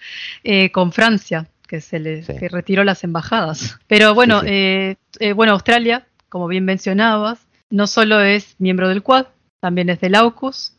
[0.46, 2.38] eh, con Francia, que se le Sí.
[2.40, 3.78] que retiró las embajadas.
[3.86, 4.54] Pero bueno, Sí, sí.
[4.54, 9.26] eh, eh, bueno, Australia, como bien mencionabas, no solo es miembro del Quad,
[9.60, 10.72] también es del AUKUS,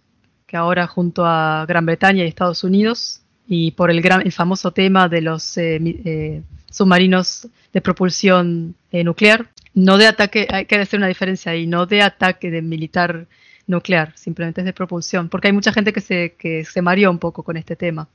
[0.46, 4.70] que ahora junto a Gran Bretaña y Estados Unidos, y por el gran, el famoso
[4.70, 6.40] tema de los eh, eh,
[6.70, 12.00] submarinos de propulsión nuclear, no de ataque, hay que hacer una diferencia ahí, no de
[12.00, 13.26] ataque de militar
[13.66, 17.18] nuclear, simplemente es de propulsión, porque hay mucha gente que se, que se mareó un
[17.18, 18.08] poco con este tema.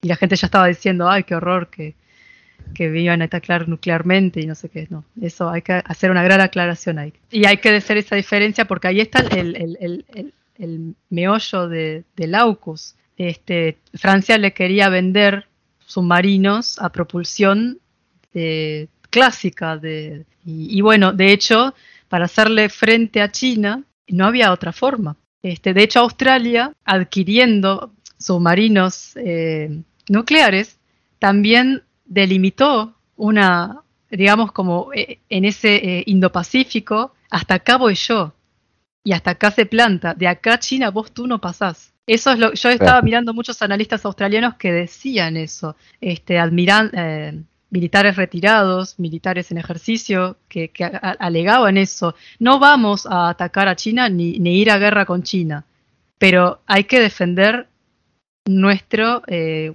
[0.00, 1.94] Y la gente ya estaba diciendo, ay, qué horror que,
[2.74, 4.86] que iban a atacar nuclearmente y no sé qué.
[4.90, 7.12] No, eso hay que hacer una gran aclaración ahí.
[7.30, 12.04] Y hay que hacer esa diferencia porque ahí está el, el, el, el, meollo de,
[12.16, 12.96] del AUKUS.
[13.16, 15.46] Este, Francia le quería vender
[15.86, 17.78] submarinos a propulsión
[18.34, 19.76] eh, clásica.
[19.76, 21.74] De, y bueno, de hecho,
[22.08, 25.16] para hacerle frente a China, no había otra forma.
[25.42, 30.78] Este, de hecho, Australia, adquiriendo submarinos eh, nucleares,
[31.18, 38.32] también delimitó una, digamos, como eh, en ese eh, Indo-Pacífico, hasta acá voy yo.
[39.02, 40.14] Y hasta acá se planta.
[40.14, 41.92] De acá a China vos tú no pasás.
[42.06, 45.76] Eso es lo yo estaba mirando muchos analistas australianos que decían eso.
[46.00, 47.42] Este, admiran, eh,
[47.74, 50.70] militares retirados, militares en ejercicio, que,
[51.18, 52.14] alegaban eso.
[52.38, 55.64] No vamos a atacar a China ni, ni ir a guerra con China,
[56.16, 57.66] pero hay que defender
[58.46, 59.74] nuestro, eh,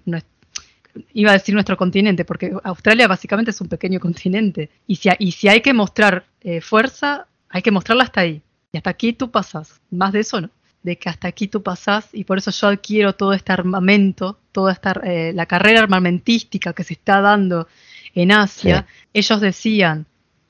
[1.14, 4.70] iba a decir nuestro continente, porque Australia básicamente es un pequeño continente.
[4.88, 8.42] Y si, y si hay que mostrar eh, fuerza, hay que mostrarla hasta ahí.
[8.72, 9.82] Y hasta aquí tú pasas.
[9.92, 10.50] Más de eso no.
[10.84, 14.72] De que hasta aquí tú pasás y por eso yo adquiero todo este armamento, toda
[14.72, 17.68] esta eh, la carrera armamentística que se está dando
[18.14, 18.86] en Asia.
[19.14, 20.06] Ellos decían,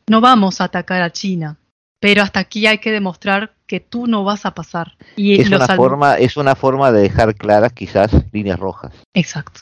[0.07, 1.57] no vamos a atacar a China,
[1.99, 4.97] pero hasta aquí hay que demostrar que tú no vas a pasar.
[5.15, 8.93] Y Es los una forma, es una forma de dejar claras quizás líneas rojas.
[9.13, 9.61] Exacto.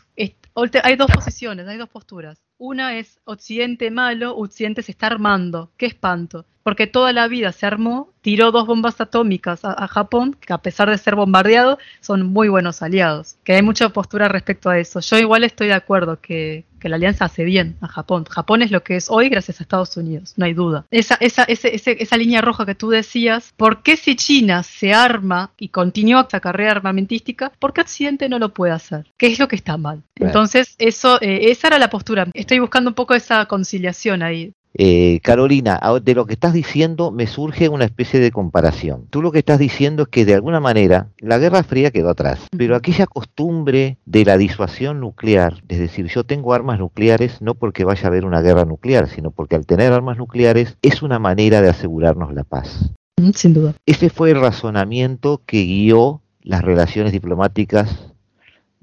[0.83, 2.39] Hay dos posiciones, hay dos posturas.
[2.57, 5.71] Una es Occidente malo, Occidente se está armando.
[5.77, 6.45] Qué espanto.
[6.63, 10.57] Porque toda la vida se armó, tiró dos bombas atómicas a, a Japón, que a
[10.57, 13.37] pesar de ser bombardeado, son muy buenos aliados.
[13.43, 14.99] Que hay mucha postura respecto a eso.
[14.99, 18.25] Yo igual estoy de acuerdo que, que la alianza hace bien a Japón.
[18.25, 20.85] Japón es lo que es hoy gracias a Estados Unidos, no hay duda.
[20.91, 24.93] Esa, esa, ese- ese- esa línea roja que tú decías, ¿por qué si China se
[24.93, 29.05] arma y continúa esa carrera armamentística, por qué Occidente no lo puede hacer?
[29.17, 30.03] ¿Qué es lo que está mal?
[30.27, 32.27] Entonces, eso, eh, esa era la postura.
[32.33, 34.53] Estoy buscando un poco esa conciliación ahí.
[34.79, 39.07] Eh, Carolina, de lo que estás diciendo me surge una especie de comparación.
[39.09, 42.47] Tú lo que estás diciendo es que de alguna manera la Guerra Fría quedó atrás,
[42.55, 47.85] pero aquella costumbre de la disuasión nuclear, es decir, yo tengo armas nucleares no porque
[47.85, 51.61] vaya a haber una guerra nuclear, sino porque al tener armas nucleares es una manera
[51.61, 52.91] de asegurarnos la paz.
[53.33, 53.73] Sin duda.
[53.87, 58.13] Ese fue el razonamiento que guió las relaciones diplomáticas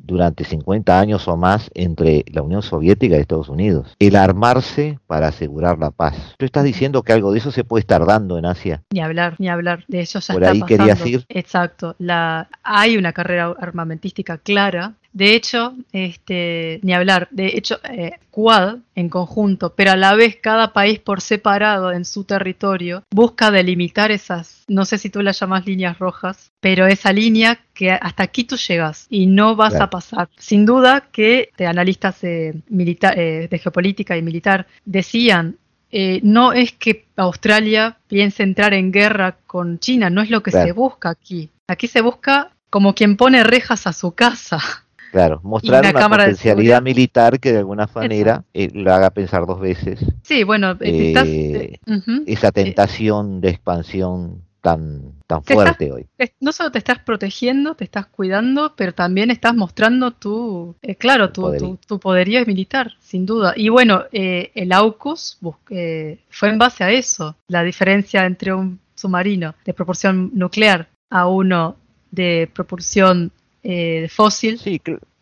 [0.07, 3.95] durante 50 años o más entre la Unión Soviética y Estados Unidos.
[3.99, 6.35] El armarse para asegurar la paz.
[6.39, 8.83] Tú estás diciendo que algo de eso se puede estar dando en Asia.
[8.93, 9.85] Ni hablar, ni hablar.
[9.89, 10.85] De eso ya Por está ahí pasando.
[10.85, 11.25] querías ir.
[11.29, 11.95] Exacto.
[11.99, 14.95] La, hay una carrera armamentística clara.
[15.15, 17.29] De hecho, este, ni hablar.
[17.31, 22.05] De hecho, eh, Quad en conjunto, pero a la vez cada país por separado en
[22.05, 27.13] su territorio busca delimitar esas, no sé si tú las llamas líneas rojas, pero esa
[27.13, 29.85] línea que hasta aquí tú llegas y no vas Claro.
[29.85, 30.29] a pasar.
[30.37, 35.57] Sin duda que de analistas eh, milita- eh, de geopolítica y militar decían
[35.97, 40.51] eh, no es que Australia piense entrar en guerra con China, no es lo que
[40.51, 40.67] Claro.
[40.67, 41.51] se busca aquí.
[41.69, 44.59] Aquí se busca como quien pone rejas a su casa.
[45.15, 50.05] Claro, mostrar una potencialidad militar que de alguna manera eh, lo haga pensar dos veces.
[50.23, 51.81] Sí, bueno, eh, Eh, estás, eh.
[52.27, 56.07] Esa tentación de expansión tan, tan fuerte hoy.
[56.41, 61.31] No solo te estás protegiendo, te estás cuidando, pero también estás mostrando tu, eh, claro,
[61.31, 61.79] tu poderío.
[61.87, 62.45] Tu, poderío.
[62.45, 63.53] militar, sin duda.
[63.55, 69.55] Y bueno, eh, el AUKUS fue en base a eso, la diferencia entre un submarino
[69.65, 71.77] de proporción nuclear a uno
[72.11, 73.31] de propulsión
[73.65, 74.59] eh, fósil.
[74.59, 74.81] Sí,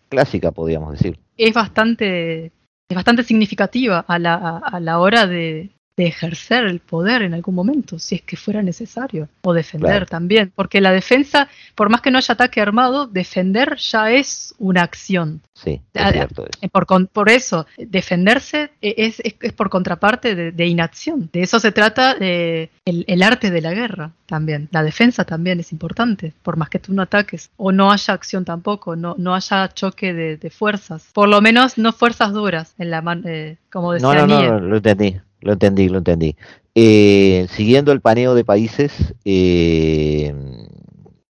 [0.08, 1.18] clásica podríamos decir.
[1.36, 7.22] Es bastante, es bastante significativa a la, a la hora de, de ejercer el poder
[7.22, 11.90] en algún momento, si es que fuera necesario, o defender también, porque la defensa, por
[11.90, 15.42] más que no haya ataque armado, defender ya es una acción.
[15.54, 16.46] Sí, es cierto.
[16.60, 21.28] Eh, por, por, eso, defenderse es, es, por contraparte de, inacción.
[21.32, 24.68] De eso se trata eh, el, arte de la guerra también.
[24.72, 28.44] La defensa también es importante, por más que tú no ataques, o no haya acción
[28.44, 31.08] tampoco, no, no haya choque de, fuerzas.
[31.12, 34.76] Por lo menos no fuerzas duras, en la eh, como decía No, no, no, lo
[34.76, 35.20] entendí.
[35.42, 36.36] Lo entendí, lo entendí.
[36.74, 40.34] Eh, siguiendo el paneo de países, eh,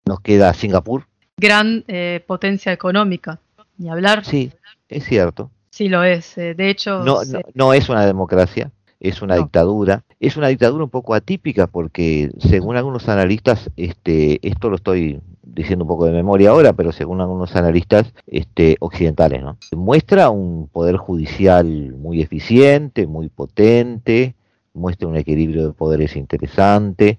[0.06, 1.08] nos queda Singapur.
[1.38, 3.40] Gran eh, potencia económica,
[3.78, 4.24] ni hablar.
[4.24, 4.52] Sí,
[4.90, 5.50] es cierto.
[5.72, 6.36] Sí lo es.
[6.36, 7.22] de hecho, no,
[7.54, 10.04] no, es una democracia, es una dictadura.
[10.20, 15.84] Es una dictadura un poco atípica porque, según algunos analistas, este, esto lo estoy diciendo
[15.84, 19.58] un poco de memoria ahora, pero según algunos analistas este, occidentales, ¿no?
[19.76, 21.66] Muestra un poder judicial
[21.98, 24.36] muy eficiente, muy potente,
[24.74, 27.18] muestra un equilibrio de poderes interesante.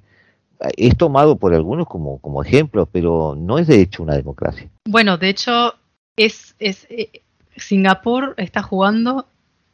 [0.77, 4.71] Es tomado por algunos como, como ejemplo, pero no es de hecho una democracia.
[4.85, 5.75] Bueno, de hecho,
[6.17, 7.23] es, es eh,
[7.57, 9.27] Singapur está jugando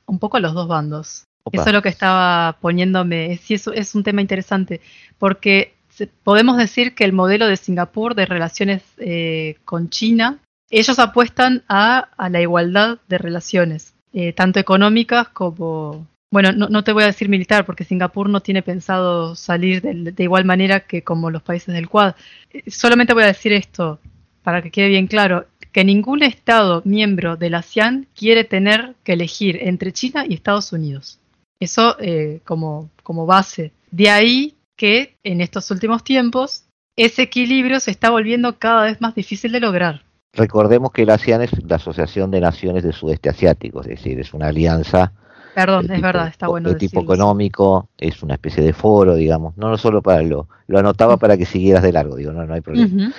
[0.06, 1.27] un poco a los dos bandos.
[1.52, 3.38] Eso es lo que estaba poniéndome.
[3.42, 4.80] Sí, eso es un tema interesante,
[5.18, 5.74] porque
[6.06, 10.38] podemos decir que el modelo de Singapur de relaciones eh, con China,
[10.70, 17.04] ellos apuestan a, la igualdad de relaciones, eh, tanto económicas como, bueno, no, te voy
[17.04, 21.42] a decir militar, porque Singapur no tiene pensado salir de, igual manera que como los
[21.42, 22.14] países del Quad.
[22.50, 23.98] Eh, solamente voy a decir esto,
[24.42, 29.14] para que quede bien claro, que ningún Estado miembro de la ASEAN quiere tener que
[29.14, 31.18] elegir entre China y Estados Unidos.
[31.60, 31.96] Eso
[32.44, 33.72] como, como base.
[33.90, 36.64] De ahí que en estos últimos tiempos
[36.96, 40.02] ese equilibrio se está volviendo cada vez más difícil de lograr.
[40.32, 44.34] Recordemos que la ASEAN es la Asociación de Naciones del Sudeste Asiático, es decir, es
[44.34, 45.12] una alianza.
[45.54, 46.68] Perdón, es verdad, está bueno.
[46.68, 51.16] De tipo económico, es una especie de foro, digamos, no, solo para lo, lo anotaba
[51.16, 53.12] para que siguieras de largo, digo, no, no hay problema.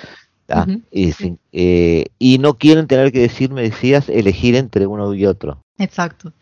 [0.90, 1.12] y,
[1.52, 5.62] eh, y no quieren tener que decir, me decías, elegir entre uno y otro.
[5.78, 6.32] Exacto.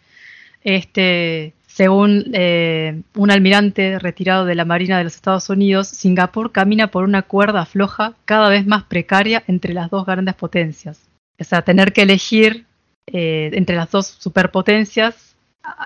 [0.62, 6.91] Este, según eh, un almirante retirado de la Marina de los Estados Unidos, Singapur camina
[6.91, 11.09] por una cuerda floja cada vez más precaria entre las dos grandes potencias.
[11.38, 12.67] O sea, tener que elegir
[13.07, 15.37] eh, entre las dos superpotencias,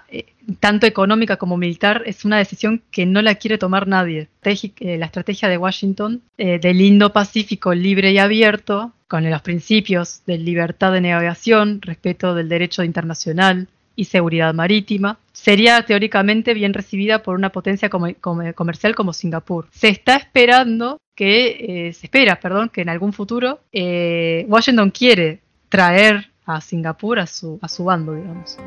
[0.08, 4.28] eh, tanto económica como militar, es una decisión que no la quiere tomar nadie.
[4.42, 11.02] la estrategia de Washington del Indo-Pacífico libre y abierto, con los principios de libertad de
[11.02, 17.90] navegación, respeto del derecho internacional, y seguridad marítima, sería teóricamente bien recibida por una potencia
[17.90, 19.68] comercial como Singapur.
[19.72, 25.40] Se está esperando que, eh, se espera, perdón, que en algún futuro eh, Washington quiere
[25.68, 28.58] traer a Singapur a su, a su bando, digamos.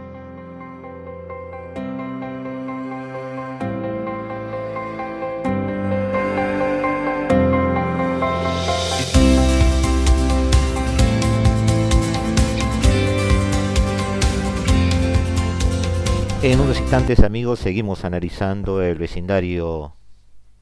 [16.46, 19.96] En unos instantes, amigos, seguimos analizando el vecindario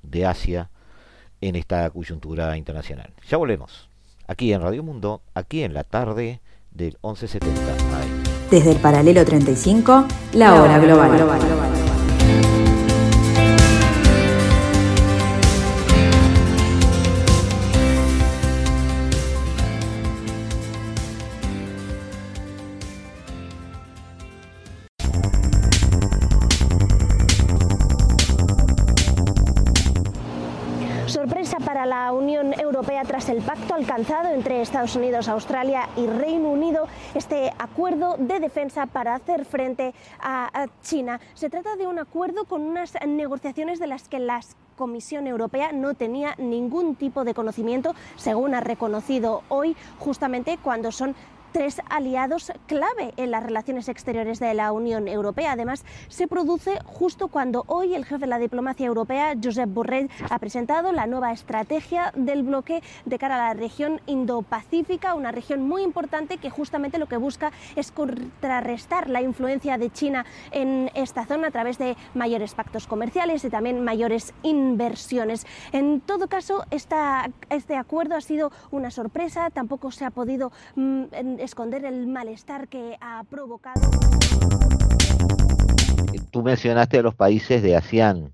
[0.02, 0.70] de Asia
[1.42, 3.12] en esta coyuntura internacional.
[3.30, 3.90] Ya volvemos,
[4.26, 6.40] aquí en Radio Mundo, aquí en la tarde
[6.72, 7.60] del 1170
[8.50, 11.83] Desde el paralelo 35, la hora global.
[33.04, 38.86] Tras el pacto alcanzado entre Estados Unidos, Australia y Reino Unido, este acuerdo de defensa
[38.86, 41.20] para hacer frente a China.
[41.34, 44.42] Se trata de un acuerdo con unas negociaciones de las que la
[44.76, 51.16] Comisión Europea no tenía ningún tipo de conocimiento, según ha reconocido hoy, justamente cuando son
[51.54, 55.52] tres aliados clave en las relaciones exteriores de la Unión Europea.
[55.52, 60.40] Además, se produce justo cuando hoy el jefe de la diplomacia europea, Josep Borrell, ha
[60.40, 65.84] presentado la nueva estrategia del bloque de cara a la región Indo-Pacífica, una región muy
[65.84, 71.50] importante que justamente lo que busca es contrarrestar la influencia de China en esta zona
[71.50, 75.46] a través de mayores pactos comerciales y también mayores inversiones.
[75.72, 81.43] En todo caso, esta, este acuerdo ha sido una sorpresa, tampoco se ha podido mm,
[81.44, 83.82] esconder el malestar que ha provocado.
[86.32, 88.34] Tú mencionaste a los países de ASEAN.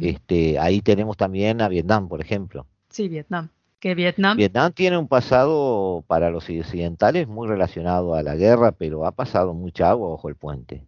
[0.00, 2.66] Este, ahí tenemos también a Vietnam, por ejemplo.
[2.88, 3.48] Sí, Vietnam.
[3.78, 4.36] Que Vietnam.
[4.36, 9.54] Vietnam tiene un pasado para los occidentales muy relacionado a la guerra, pero ha pasado
[9.54, 10.84] mucha agua bajo el puente.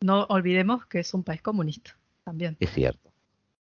[0.00, 2.56] No olvidemos que es un país comunista también.
[2.60, 3.10] Es cierto,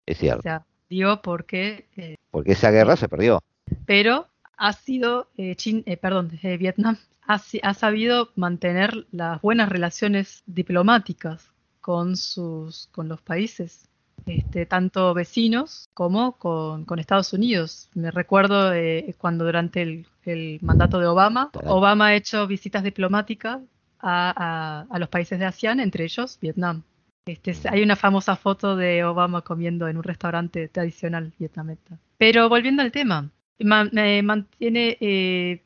[0.05, 0.39] es cierto.
[0.39, 1.87] O sea, digo porque...
[1.97, 3.41] Eh, porque esa guerra se perdió.
[3.85, 4.27] Pero
[4.57, 6.97] ha sido, eh, eh perdón, eh, Vietnam
[7.27, 11.51] ha, ha, sabido mantener las buenas relaciones diplomáticas
[11.81, 13.89] con, sus, con los países,
[14.25, 17.89] este, tanto vecinos como con, con Estados Unidos.
[17.93, 18.71] Me recuerdo
[19.17, 23.59] cuando durante el, el, mandato de Obama, Obama ha hecho visitas diplomáticas
[23.99, 26.83] a, a, los países de ASEAN, entre ellos Vietnam.
[27.25, 31.97] Este, hay una famosa foto de Obama comiendo en un restaurante tradicional vietnamita.
[32.17, 35.63] Pero volviendo al tema, mantiene eh,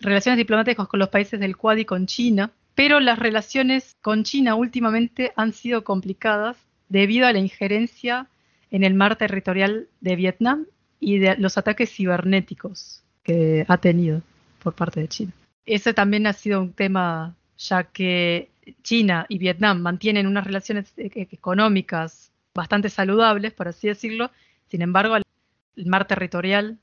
[0.00, 4.54] relaciones diplomáticas con los países del Quad y con China, pero las relaciones con China
[4.54, 6.56] últimamente han sido complicadas
[6.88, 8.26] debido a la injerencia
[8.70, 10.66] en el mar territorial de Vietnam
[10.98, 14.22] y de los ataques cibernéticos que ha tenido
[14.62, 15.32] por parte de China.
[15.66, 18.50] Ese también ha sido un tema ya que
[18.82, 24.30] China y Vietnam mantienen unas relaciones e-, e-, económicas bastante saludables, por así decirlo.
[24.68, 25.24] Sin embargo, el
[25.86, 26.78] mar territorial,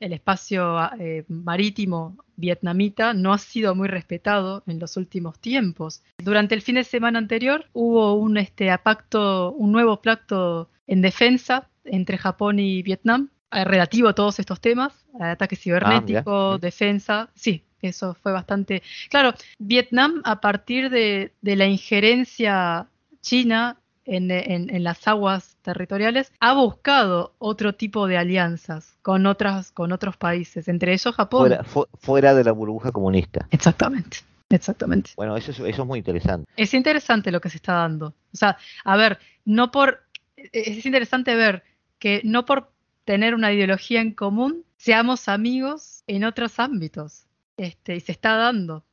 [0.00, 6.02] el espacio eh, marítimo vietnamita no ha sido muy respetado en los últimos tiempos.
[6.18, 11.68] Durante el fin de semana anterior hubo un, este, pacto, un nuevo pacto en defensa
[11.84, 17.64] entre Japón y Vietnam eh, relativo a todos estos temas, ataque ah, cibernético, defensa, sí,
[17.82, 18.82] eso fue bastante...
[19.08, 22.88] Claro, Vietnam a partir de, la injerencia
[23.20, 30.16] china en, las aguas territoriales, ha buscado otro tipo de alianzas con, otras, con otros
[30.16, 31.58] países, entre ellos Japón.
[32.00, 33.46] Fuera, de la burbuja comunista.
[33.50, 34.18] Exactamente.
[34.48, 35.10] Exactamente.
[35.14, 36.50] Bueno, eso es, eso es muy interesante.
[36.56, 38.14] Es interesante lo que se está dando.
[38.32, 40.04] O sea, a ver, no por.
[40.36, 41.64] Es interesante ver
[41.98, 42.70] que no por
[43.04, 47.26] tener una ideología en común seamos amigos en otros ámbitos.
[47.58, 48.84] Este, y se está dando.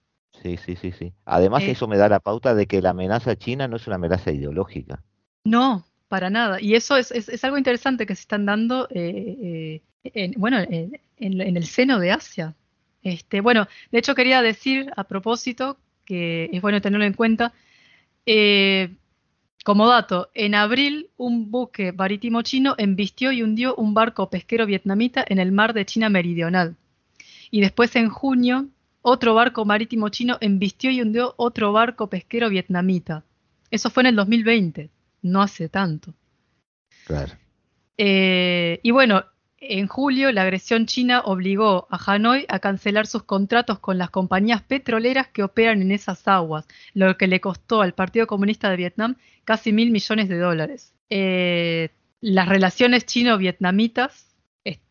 [0.41, 1.13] Sí, sí, sí, sí.
[1.23, 3.95] Además eh, eso me da la pauta de que la amenaza china no es una
[3.95, 5.03] amenaza ideológica.
[5.45, 6.61] No, para nada.
[6.61, 10.99] Y eso es, es, algo interesante que se están dando, eh, eh, en, bueno, en,
[11.17, 12.55] el seno de Asia.
[13.03, 17.53] Este, bueno, de hecho quería decir a propósito que es bueno tenerlo en cuenta.
[19.63, 25.25] como dato, en abril un buque marítimo chino embistió y hundió un barco pesquero vietnamita
[25.27, 26.75] en el mar de China Meridional.
[27.51, 28.67] Y después en junio,
[29.07, 33.23] otro barco marítimo chino embistió y hundió otro barco pesquero vietnamita.
[33.69, 34.89] Eso fue en el 2020,
[35.25, 36.13] no hace tanto.
[37.05, 37.33] Claro.
[37.97, 39.25] Eh, y bueno,
[39.57, 44.61] en julio la agresión china obligó a Hanoi a cancelar sus contratos con las compañías
[44.61, 49.15] petroleras que operan en esas aguas, lo que le costó al Partido Comunista de Vietnam
[49.43, 50.93] casi mil millones de dólares.
[51.09, 51.89] Eh,
[52.21, 54.35] las relaciones chino-vietnamitas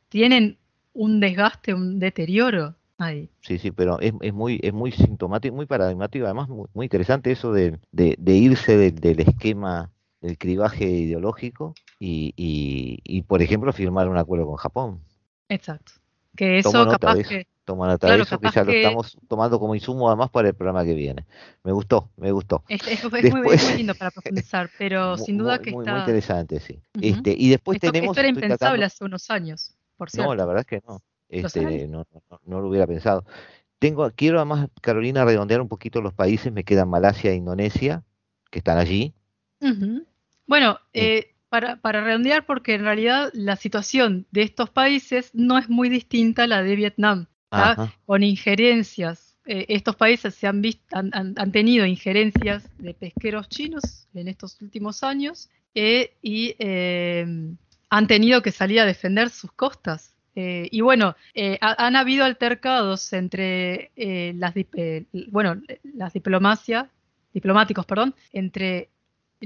[0.09, 0.59] tienen
[0.93, 3.29] un desgaste, un deterioro ahí.
[3.41, 7.33] Sí, sí, pero es, es muy es muy sintomático, muy paradigmático, además muy, muy interesante
[7.33, 9.91] eso de, de, irse del esquema
[10.25, 15.03] del cribaje ideológico y, y, por ejemplo, firmar un acuerdo con Japón.
[15.51, 15.93] Exacto.
[16.35, 17.47] Que eso capaz que...
[17.67, 20.85] Toma nota de eso, que ya lo estamos tomando como insumo además para el programa
[20.85, 21.27] que viene.
[21.63, 22.63] Me gustó, me gustó.
[22.69, 22.83] Es,
[23.33, 25.93] muy, lindo para profundizar, pero sin duda que está...
[25.93, 26.79] Muy interesante, sí.
[27.01, 28.11] este, y después tenemos...
[28.11, 29.75] Esto era impensable hace unos años.
[30.17, 31.03] No, la verdad es que no.
[31.29, 32.07] Este, no,
[32.45, 33.25] no, lo hubiera pensado.
[33.79, 36.53] Tengo, quiero además, Carolina, redondear un poquito los países.
[36.53, 38.03] Me quedan Malasia e Indonesia,
[38.51, 39.15] que están allí.
[40.47, 45.69] Bueno, eh, para, para, redondear, porque en realidad la situación de estos países no es
[45.69, 47.27] muy distinta a la de Vietnam,
[48.07, 49.37] con injerencias.
[49.47, 55.03] Eh, estos países se han, visto, han, tenido injerencias de pesqueros chinos en estos últimos
[55.05, 56.57] años eh, y
[57.95, 60.15] han tenido que salir a defender sus costas.
[60.37, 64.53] Eh, y bueno, eh, han habido altercados entre eh, las,
[65.29, 66.91] bueno, las diplomacia,
[67.33, 68.89] diplomáticos, perdón, entre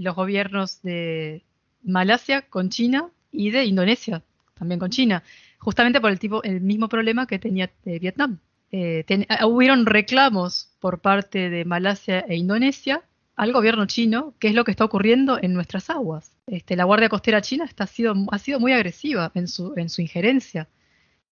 [0.01, 1.45] los gobiernos de
[1.83, 4.23] Malasia con China y de Indonesia,
[4.55, 5.23] también con China,
[5.59, 8.39] justamente por el tipo, el mismo problema que tenía Vietnam.
[8.71, 13.03] eh, ah, hubieron reclamos por parte de Malasia e Indonesia
[13.39, 16.33] al gobierno chino, qué es lo que está ocurriendo en nuestras aguas.
[16.49, 19.89] Este, la Guardia Costera China está, ha, sido, ha sido muy agresiva en su, en
[19.89, 20.69] su injerencia.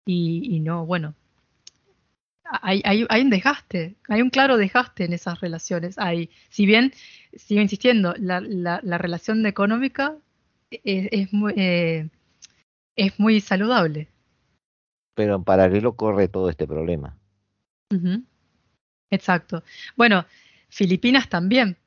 [0.05, 1.15] Y, no, bueno,
[2.45, 5.97] hay, hay, hay, un desgaste, hay un claro desgaste en esas relaciones.
[5.97, 6.93] Hay, si bien,
[7.33, 10.15] sigo insistiendo, la, la, relación económica
[10.69, 12.09] es, es, muy, eh,
[12.95, 14.07] es muy saludable.
[15.15, 17.17] Pero en paralelo corre todo este problema.
[19.09, 19.63] Exacto.
[19.95, 20.25] Bueno,
[20.69, 21.77] Filipinas también.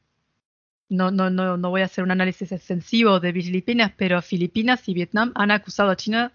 [0.90, 4.94] No, no, no, no voy a hacer un análisis extensivo de Filipinas, pero Filipinas y
[4.94, 6.32] Vietnam han acusado a China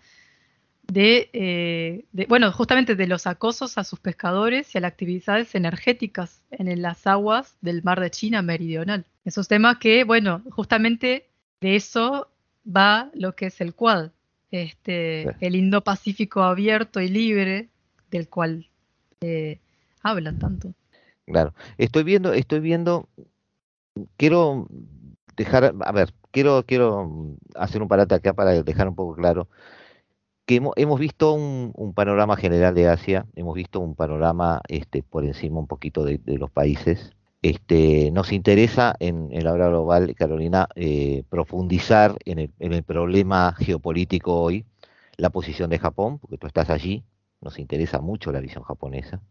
[0.87, 5.55] de, eh, de, bueno, justamente de los acosos a sus pescadores y a las actividades
[5.55, 9.05] energéticas en las aguas del mar de China meridional.
[9.25, 11.27] Esos temas que, bueno, justamente
[11.61, 12.27] de eso
[12.65, 14.11] va lo que es el Quad,
[14.51, 17.69] este, el Indo-Pacífico abierto y libre,
[18.11, 18.67] del cual
[19.21, 19.59] eh,
[20.01, 20.73] hablan tanto.
[21.25, 23.07] Claro, estoy viendo, estoy viendo,
[24.17, 24.67] quiero
[25.37, 29.47] dejar, a ver, quiero, quiero hacer un parate acá para dejar un poco claro
[30.45, 35.59] que hemos, visto un, panorama general de Asia, hemos visto un panorama este, por encima
[35.59, 37.11] un poquito de, los países.
[37.41, 43.53] Este, nos interesa en, la hora global, Carolina, eh, profundizar en el, en el problema
[43.57, 44.65] geopolítico hoy,
[45.17, 47.03] la posición de Japón, porque tú estás allí,
[47.41, 49.21] nos interesa mucho la visión japonesa.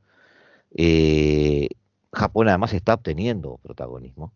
[0.75, 1.69] Eh,
[2.13, 4.33] Japón además está obteniendo protagonismo,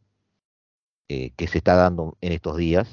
[1.08, 2.88] eh, que se está dando en estos días.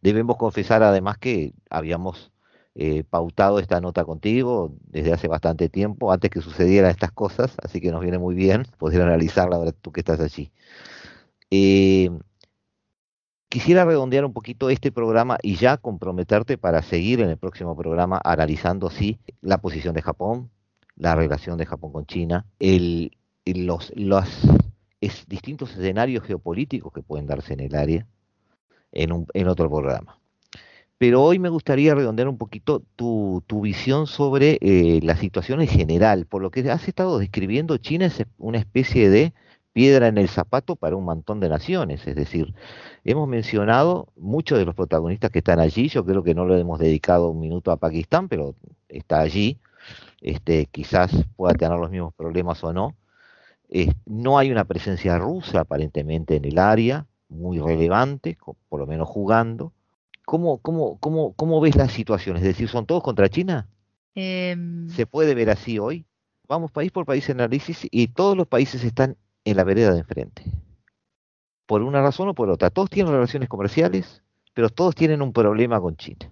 [0.00, 2.32] Debemos confesar además que habíamos
[2.80, 7.80] eh, pautado esta nota contigo desde hace bastante tiempo, antes que sucedieran estas cosas, así
[7.80, 10.52] que nos viene muy bien poder analizarla ahora tú que estás allí.
[13.48, 18.20] quisiera redondear un poquito este programa y ya comprometerte para seguir en el próximo programa
[18.22, 20.48] analizando sí la posición de Japón,
[20.94, 23.10] la relación de Japón con China, el,
[23.44, 24.28] los, los
[25.26, 28.06] distintos escenarios geopolíticos que pueden darse en el área
[28.92, 30.17] en, un, en otro programa.
[30.98, 35.68] Pero hoy me gustaría redondear un poquito tu, tu visión sobre eh, la situación en
[35.68, 36.26] general.
[36.26, 39.32] Por lo que has estado describiendo, China es una especie de
[39.72, 42.06] piedra en el zapato para un montón de naciones.
[42.06, 42.52] Es decir,
[43.04, 45.88] hemos mencionado muchos de los protagonistas que están allí.
[45.88, 48.56] Yo creo que no le hemos dedicado un minuto a Pakistán, pero
[48.88, 49.58] está allí
[50.20, 52.96] este, quizás pueda tener los mismos problemas o no.
[54.06, 58.38] no hay una presencia rusa aparentemente en el área, muy relevante,
[58.68, 59.72] por lo menos jugando.
[60.28, 62.36] ¿Cómo, cómo, cómo, cómo ves la situación?
[62.36, 63.66] Es decir, ¿son todos contra China?
[64.14, 66.04] Em, ¿Se puede ver así hoy?
[66.46, 69.16] Vamos país por país en análisis y todos los países están
[69.46, 70.42] en la vereda de enfrente.
[71.64, 72.68] Por una razón o por otra.
[72.68, 74.22] Todos tienen relaciones comerciales,
[74.52, 76.30] pero todos tienen un problema con China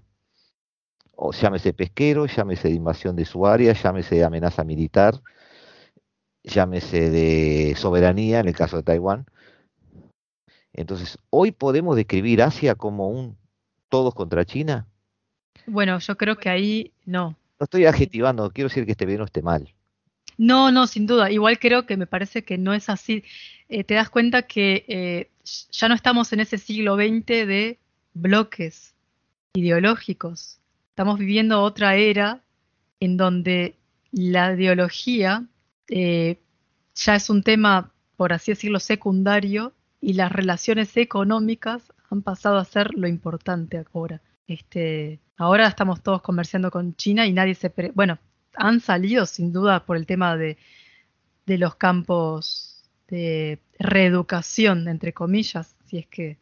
[1.14, 5.22] o llámese pesquero, llámese de invasión de su área, llámese de amenaza militar,
[6.42, 9.24] llámese de soberanía en el caso de Taiwán.
[10.74, 13.38] Entonces, hoy podemos describir Asia como un
[13.88, 14.86] todos contra China.
[15.66, 17.36] Bueno, yo creo que ahí no.
[17.58, 19.72] No estoy adjetivando, quiero decir que esté bien o esté mal.
[20.38, 21.30] No, no, sin duda.
[21.30, 23.24] Igual creo que me parece que no es así.
[23.68, 25.30] Eh, te das cuenta que eh,
[25.70, 27.78] ya no estamos en ese siglo XX de
[28.12, 28.94] bloques
[29.54, 30.58] ideológicos.
[30.90, 32.42] Estamos viviendo otra era
[33.00, 33.76] en donde
[34.12, 35.44] la ideología
[35.88, 36.38] eh,
[36.94, 42.64] ya es un tema, por así decirlo, secundario y las relaciones económicas han pasado a
[42.64, 44.20] ser lo importante ahora.
[44.46, 47.72] Este, ahora estamos todos comerciando con China y nadie se...
[47.94, 48.18] bueno,
[48.54, 50.56] han salido sin duda por el tema de,
[51.46, 56.38] de los campos de reeducación, entre comillas, si es que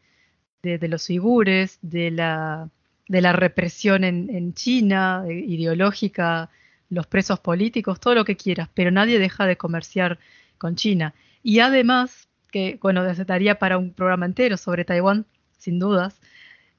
[0.63, 2.71] de, los uigures, de la
[3.07, 6.49] de la represión en, China, eh, ideológica,
[6.89, 10.19] los presos políticos, todo lo que quieras, pero nadie deja de comerciar
[10.57, 11.15] con China.
[11.43, 15.27] Y además, que bueno, daría para un programa entero sobre Taiwán,
[15.65, 16.21] sin dudas,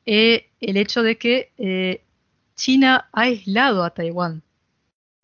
[0.06, 2.04] eh, el hecho de que eh,
[2.56, 4.44] China ha aislado a Taiwán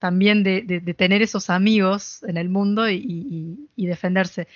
[0.01, 0.64] también de,
[0.97, 4.47] tener esos amigos en el mundo y, defenderse.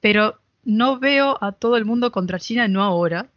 [0.00, 3.28] Pero no veo a todo el mundo contra China, no ahora,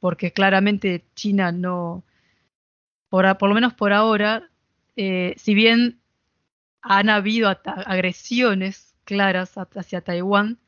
[0.00, 2.02] porque claramente China no,
[3.08, 4.50] por, lo menos por ahora,
[4.96, 6.00] eh, si bien
[6.80, 10.58] han habido agresiones claras hacia Taiwán,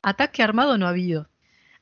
[0.00, 1.28] ataque armado no ha habido.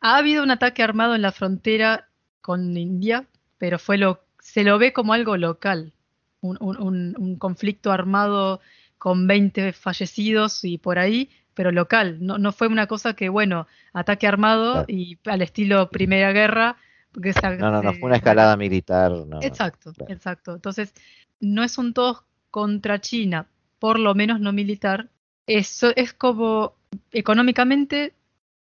[0.01, 2.09] Ha habido un ataque armado en la frontera
[2.41, 3.27] con India,
[3.59, 5.93] pero fue lo, se lo ve como algo local,
[6.41, 8.61] un, conflicto armado
[8.99, 12.19] con 20 fallecidos y por ahí, pero local.
[12.21, 16.77] No, no fue una cosa que, bueno, ataque armado y al estilo Primera Guerra,
[17.13, 19.13] no, no, no fue una escalada militar.
[19.43, 20.55] exacto, exacto.
[20.55, 20.95] Entonces,
[21.41, 23.47] no es un todos contra China,
[23.79, 25.09] por lo menos no militar,
[25.47, 26.75] eso es como
[27.13, 28.15] económicamente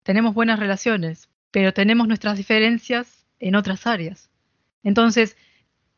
[0.04, 4.30] tenemos buenas relaciones, pero tenemos nuestras diferencias en otras áreas.
[4.84, 5.38] Entonces,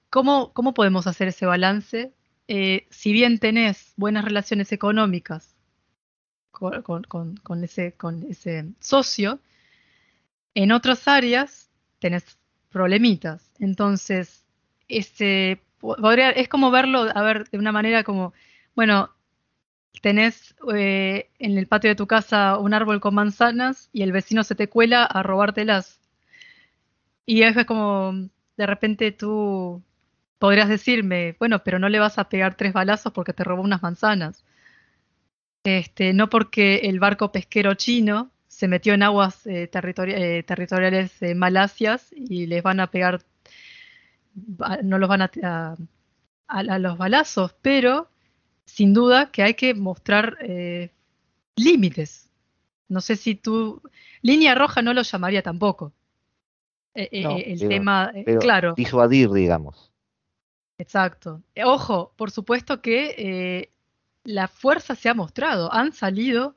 [0.10, 2.14] ¿cómo, cómo podemos hacer ese balance?
[2.48, 5.56] Eh, si bien tenés buenas relaciones económicas
[6.52, 9.40] con, ese, con ese socio,
[10.54, 12.38] en otras áreas tenés
[12.70, 13.52] problemitas.
[13.60, 14.46] Entonces,
[15.80, 18.34] podría, es como verlo, a ver, de una manera como,
[18.76, 19.10] bueno,
[20.02, 24.44] tenés eh, en el patio de tu casa un árbol con manzanas y el vecino
[24.44, 26.00] se te cuela a robártelas.
[27.26, 28.14] Y es como,
[28.58, 29.82] de repente tú
[30.40, 33.82] podrías decirme, bueno, pero no le vas a pegar tres balazos porque te robó unas
[33.82, 34.46] manzanas.
[35.64, 41.36] Este, no porque el barco pesquero chino se metió en aguas eh, eh, territoriales de
[41.36, 43.22] Malasias y les van a pegar,
[44.84, 45.76] no los van a, a,
[46.48, 48.10] a los balazos, pero
[48.66, 50.92] sin duda que hay que mostrar eh,
[51.56, 52.30] límites.
[52.88, 53.82] No sé si tú,
[54.22, 55.94] línea roja no lo llamaría tampoco.
[56.94, 58.74] Eh, eh, el tema, claro.
[58.76, 59.92] Disuadir, digamos.
[60.78, 61.42] Exacto.
[61.64, 63.72] Ojo, por supuesto que
[64.24, 65.72] la fuerza se ha mostrado.
[65.74, 66.56] Han salido,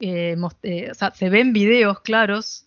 [0.00, 2.66] o sea, se ven videos claros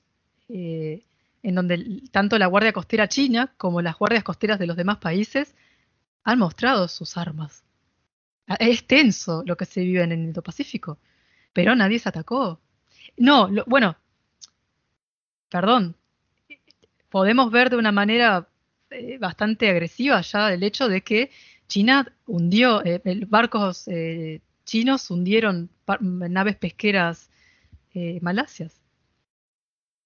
[1.44, 5.56] en donde tanto la Guardia Costera China como las guardias costeras de los demás países
[6.24, 7.63] han mostrado sus armas.
[8.48, 11.00] Ah, es tenso lo que se vive en el Indo-Pacífico,
[11.54, 12.60] pero nadie se atacó.
[13.18, 13.96] No, bueno,
[15.50, 15.96] perdón,
[17.10, 18.50] podemos ver de una manera
[18.90, 21.32] eh, bastante agresiva ya el hecho de que
[21.68, 25.70] China hundió, eh, barcos eh, chinos hundieron
[26.02, 27.30] naves pesqueras
[28.22, 28.82] malasias.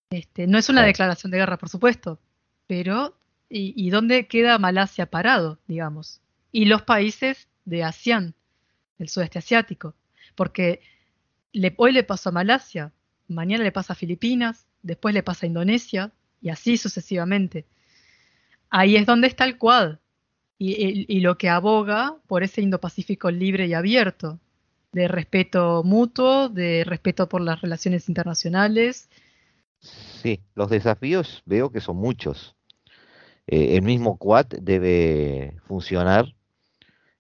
[0.10, 2.20] Este, no es una declaración de guerra, por supuesto,
[2.66, 3.18] pero
[3.50, 6.22] ¿y, ¿y dónde queda Malasia parado, digamos?
[6.52, 8.34] Y los países de ASEAN,
[8.98, 9.94] del sudeste asiático,
[10.36, 10.80] porque
[11.76, 12.94] hoy le pasó a Malasia,
[13.28, 16.12] mañana le pasa a Filipinas, después le pasa a Indonesia
[16.42, 17.66] y así sucesivamente.
[18.70, 19.98] Ahí es donde está el Quad
[20.58, 24.40] y, lo que aboga por ese Indo-Pacífico libre y abierto,
[24.94, 29.10] de respeto mutuo, de respeto por las relaciones internacionales.
[29.80, 32.56] Sí, los desafíos veo que son muchos.
[33.46, 36.37] Eh, el mismo Quad debe funcionar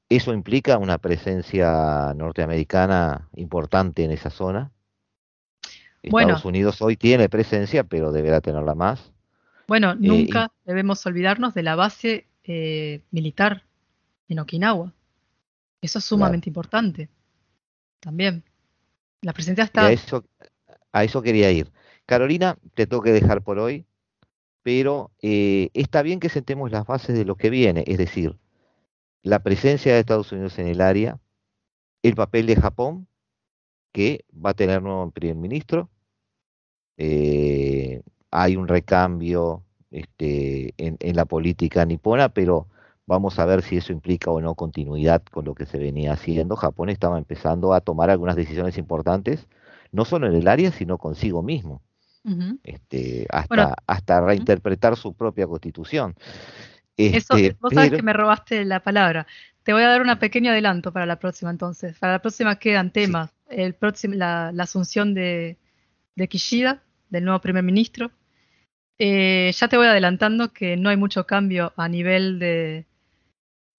[0.09, 4.71] eso implica una presencia norteamericana importante en esa zona.
[6.01, 9.11] Estados Unidos hoy tiene presencia, pero deberá tenerla más.
[9.67, 13.63] Bueno, eh, nunca debemos olvidarnos de la base eh, militar
[14.29, 14.93] en Okinawa.
[15.81, 17.09] Eso es sumamente importante.
[17.99, 18.43] También.
[19.21, 19.87] La presencia está.
[19.87, 20.23] A eso,
[20.93, 21.71] a eso quería ir.
[22.05, 23.85] Carolina, te tengo que dejar por hoy,
[24.63, 28.37] pero eh, está bien que sentemos las bases de lo que viene, es decir,
[29.23, 31.19] la presencia de Estados Unidos en el área,
[32.03, 33.07] el papel de Japón,
[33.91, 35.89] que va a tener nuevo primer ministro,
[36.97, 38.01] eh,
[38.31, 42.67] hay un recambio este, en, la política nipona, pero
[43.05, 46.55] vamos a ver si eso implica o no continuidad con lo que se venía haciendo.
[46.55, 49.47] Japón estaba empezando a tomar algunas decisiones importantes,
[49.91, 51.81] no solo en el área, sino consigo mismo,
[52.63, 56.13] este, hasta, hasta reinterpretar su propia constitución.
[56.97, 59.27] Eso, este, vos sabes que me robaste la palabra.
[59.63, 61.97] Te voy a dar un pequeño adelanto para la próxima entonces.
[61.99, 63.31] Para la próxima quedan temas.
[63.49, 65.57] El próximo, la, asunción de,
[66.29, 68.11] Kishida, del nuevo primer ministro.
[68.97, 72.87] Eh, ya te voy adelantando que no hay mucho cambio a nivel de,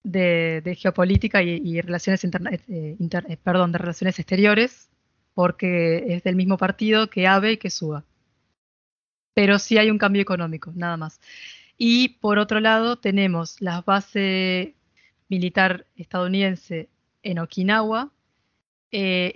[0.03, 2.29] de, geopolítica y, relaciones eh,
[2.69, 4.89] eh, perdón, de relaciones exteriores,
[5.33, 8.05] porque es del mismo partido que ABE y que SUA.
[9.33, 11.19] Pero sí hay un cambio económico, nada más.
[11.81, 14.75] Y por otro lado tenemos la base
[15.29, 16.89] militar estadounidense
[17.23, 18.11] en Okinawa,
[18.91, 19.31] eh,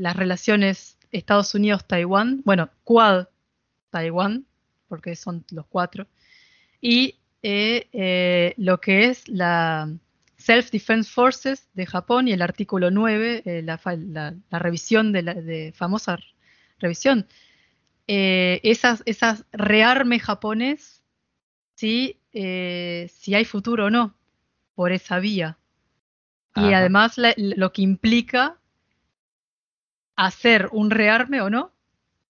[0.00, 3.28] las relaciones Estados Unidos-Taiwán, bueno, Quad
[3.90, 4.44] Taiwán,
[4.88, 6.08] porque son los cuatro,
[6.80, 9.88] y eh, eh, lo que es la
[10.36, 15.36] Self-Defense Forces de Japón y el artículo 9, la, revisión de la
[15.74, 16.18] famosa
[16.80, 17.28] revisión.
[18.08, 21.03] esas, esas rearme japonés
[21.84, 24.14] si, eh, si hay futuro o no
[24.74, 25.58] por esa vía.
[26.56, 28.56] Y además lo que implica
[30.16, 31.72] hacer un rearme o no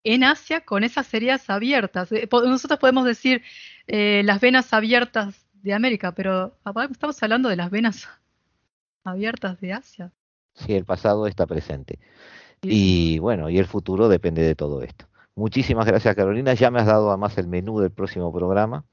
[0.04, 2.12] en Asia con esas heridas abiertas.
[2.12, 3.42] Eh, nosotros podemos decir
[3.88, 6.54] eh, las venas abiertas de América, pero
[6.90, 8.08] estamos hablando de las venas
[9.02, 10.12] abiertas de Asia.
[10.54, 11.98] Sí, el pasado está presente.
[12.62, 15.06] Y bueno, y el futuro depende de todo esto.
[15.34, 18.84] Muchísimas gracias Carolina, ya me has dado además el menú del próximo programa.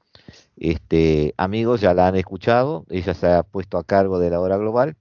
[0.56, 4.56] Este, amigos ya la han escuchado, ella se ha puesto a cargo de la hora
[4.56, 4.96] global.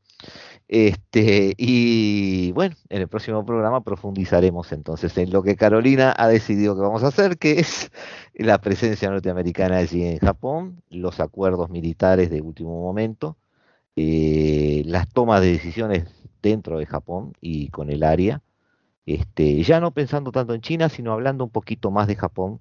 [0.68, 6.76] Este, y bueno, en el próximo programa profundizaremos entonces en lo que Carolina ha decidido
[6.76, 7.92] que vamos a hacer, que es
[8.36, 13.38] la presencia norteamericana allí en Japón, los acuerdos militares de último momento,
[13.96, 16.06] eh, las tomas de decisiones
[16.42, 18.42] dentro de Japón y con el área,
[19.06, 22.60] este, ya no pensando tanto en China, sino hablando un poquito más de Japón.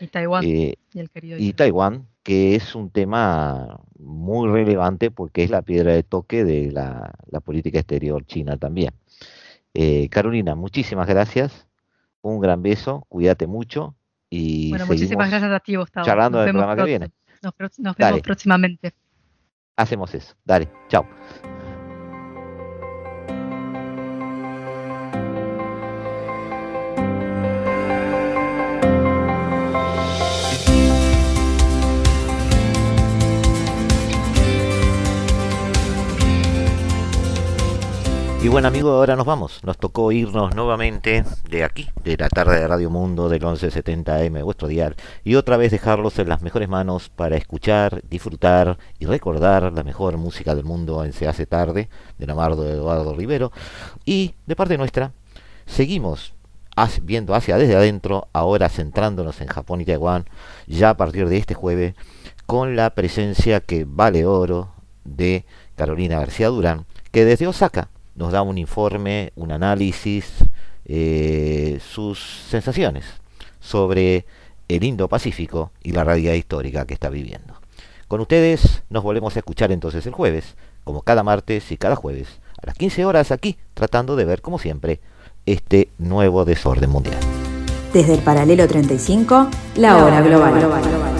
[0.00, 0.44] Y Taiwán.
[0.44, 5.62] Eh, y, el querido y Taiwán, que es un tema muy relevante porque es la
[5.62, 7.12] piedra de toque de la,
[7.44, 8.92] política exterior china también.
[9.74, 11.66] Eh, Carolina, muchísimas gracias.
[12.22, 13.94] Un gran beso, cuídate mucho
[14.28, 16.04] y bueno, muchísimas gracias a ti, Gustavo.
[16.04, 17.10] Charlando del programa que viene.
[17.42, 18.92] Nos, vemos próximamente.
[19.76, 20.34] Hacemos eso.
[20.44, 21.06] Dale, chao.
[38.46, 39.58] Y bueno amigo, ahora nos vamos.
[39.64, 44.68] Nos tocó irnos nuevamente de aquí, de la tarde de Radio Mundo del 1170M, vuestro
[44.68, 44.94] dial,
[45.24, 50.16] y otra vez dejarlos en las mejores manos para escuchar, disfrutar y recordar la mejor
[50.16, 51.88] música del mundo en Se hace tarde,
[52.18, 53.50] de Namardo Eduardo Rivero.
[54.04, 55.10] Y de parte nuestra,
[55.66, 56.32] seguimos
[57.02, 60.24] viendo hacia desde adentro, ahora centrándonos en Japón y Taiwán,
[60.68, 61.96] ya a partir de este jueves,
[62.46, 64.70] con la presencia que vale oro
[65.02, 65.44] de
[65.74, 70.26] Carolina García Durán, que desde Osaka nos da un informe, un análisis,
[70.86, 73.04] eh, sus sensaciones
[73.60, 74.24] sobre
[74.68, 77.54] el Indo-Pacífico y la realidad histórica que está viviendo.
[78.08, 82.40] Con ustedes nos volvemos a escuchar entonces el jueves, como cada martes y cada jueves,
[82.62, 85.00] a las 15 horas aquí, tratando de ver, como siempre,
[85.44, 87.18] este nuevo desorden mundial.
[87.92, 91.15] Desde el paralelo 35, la hora global.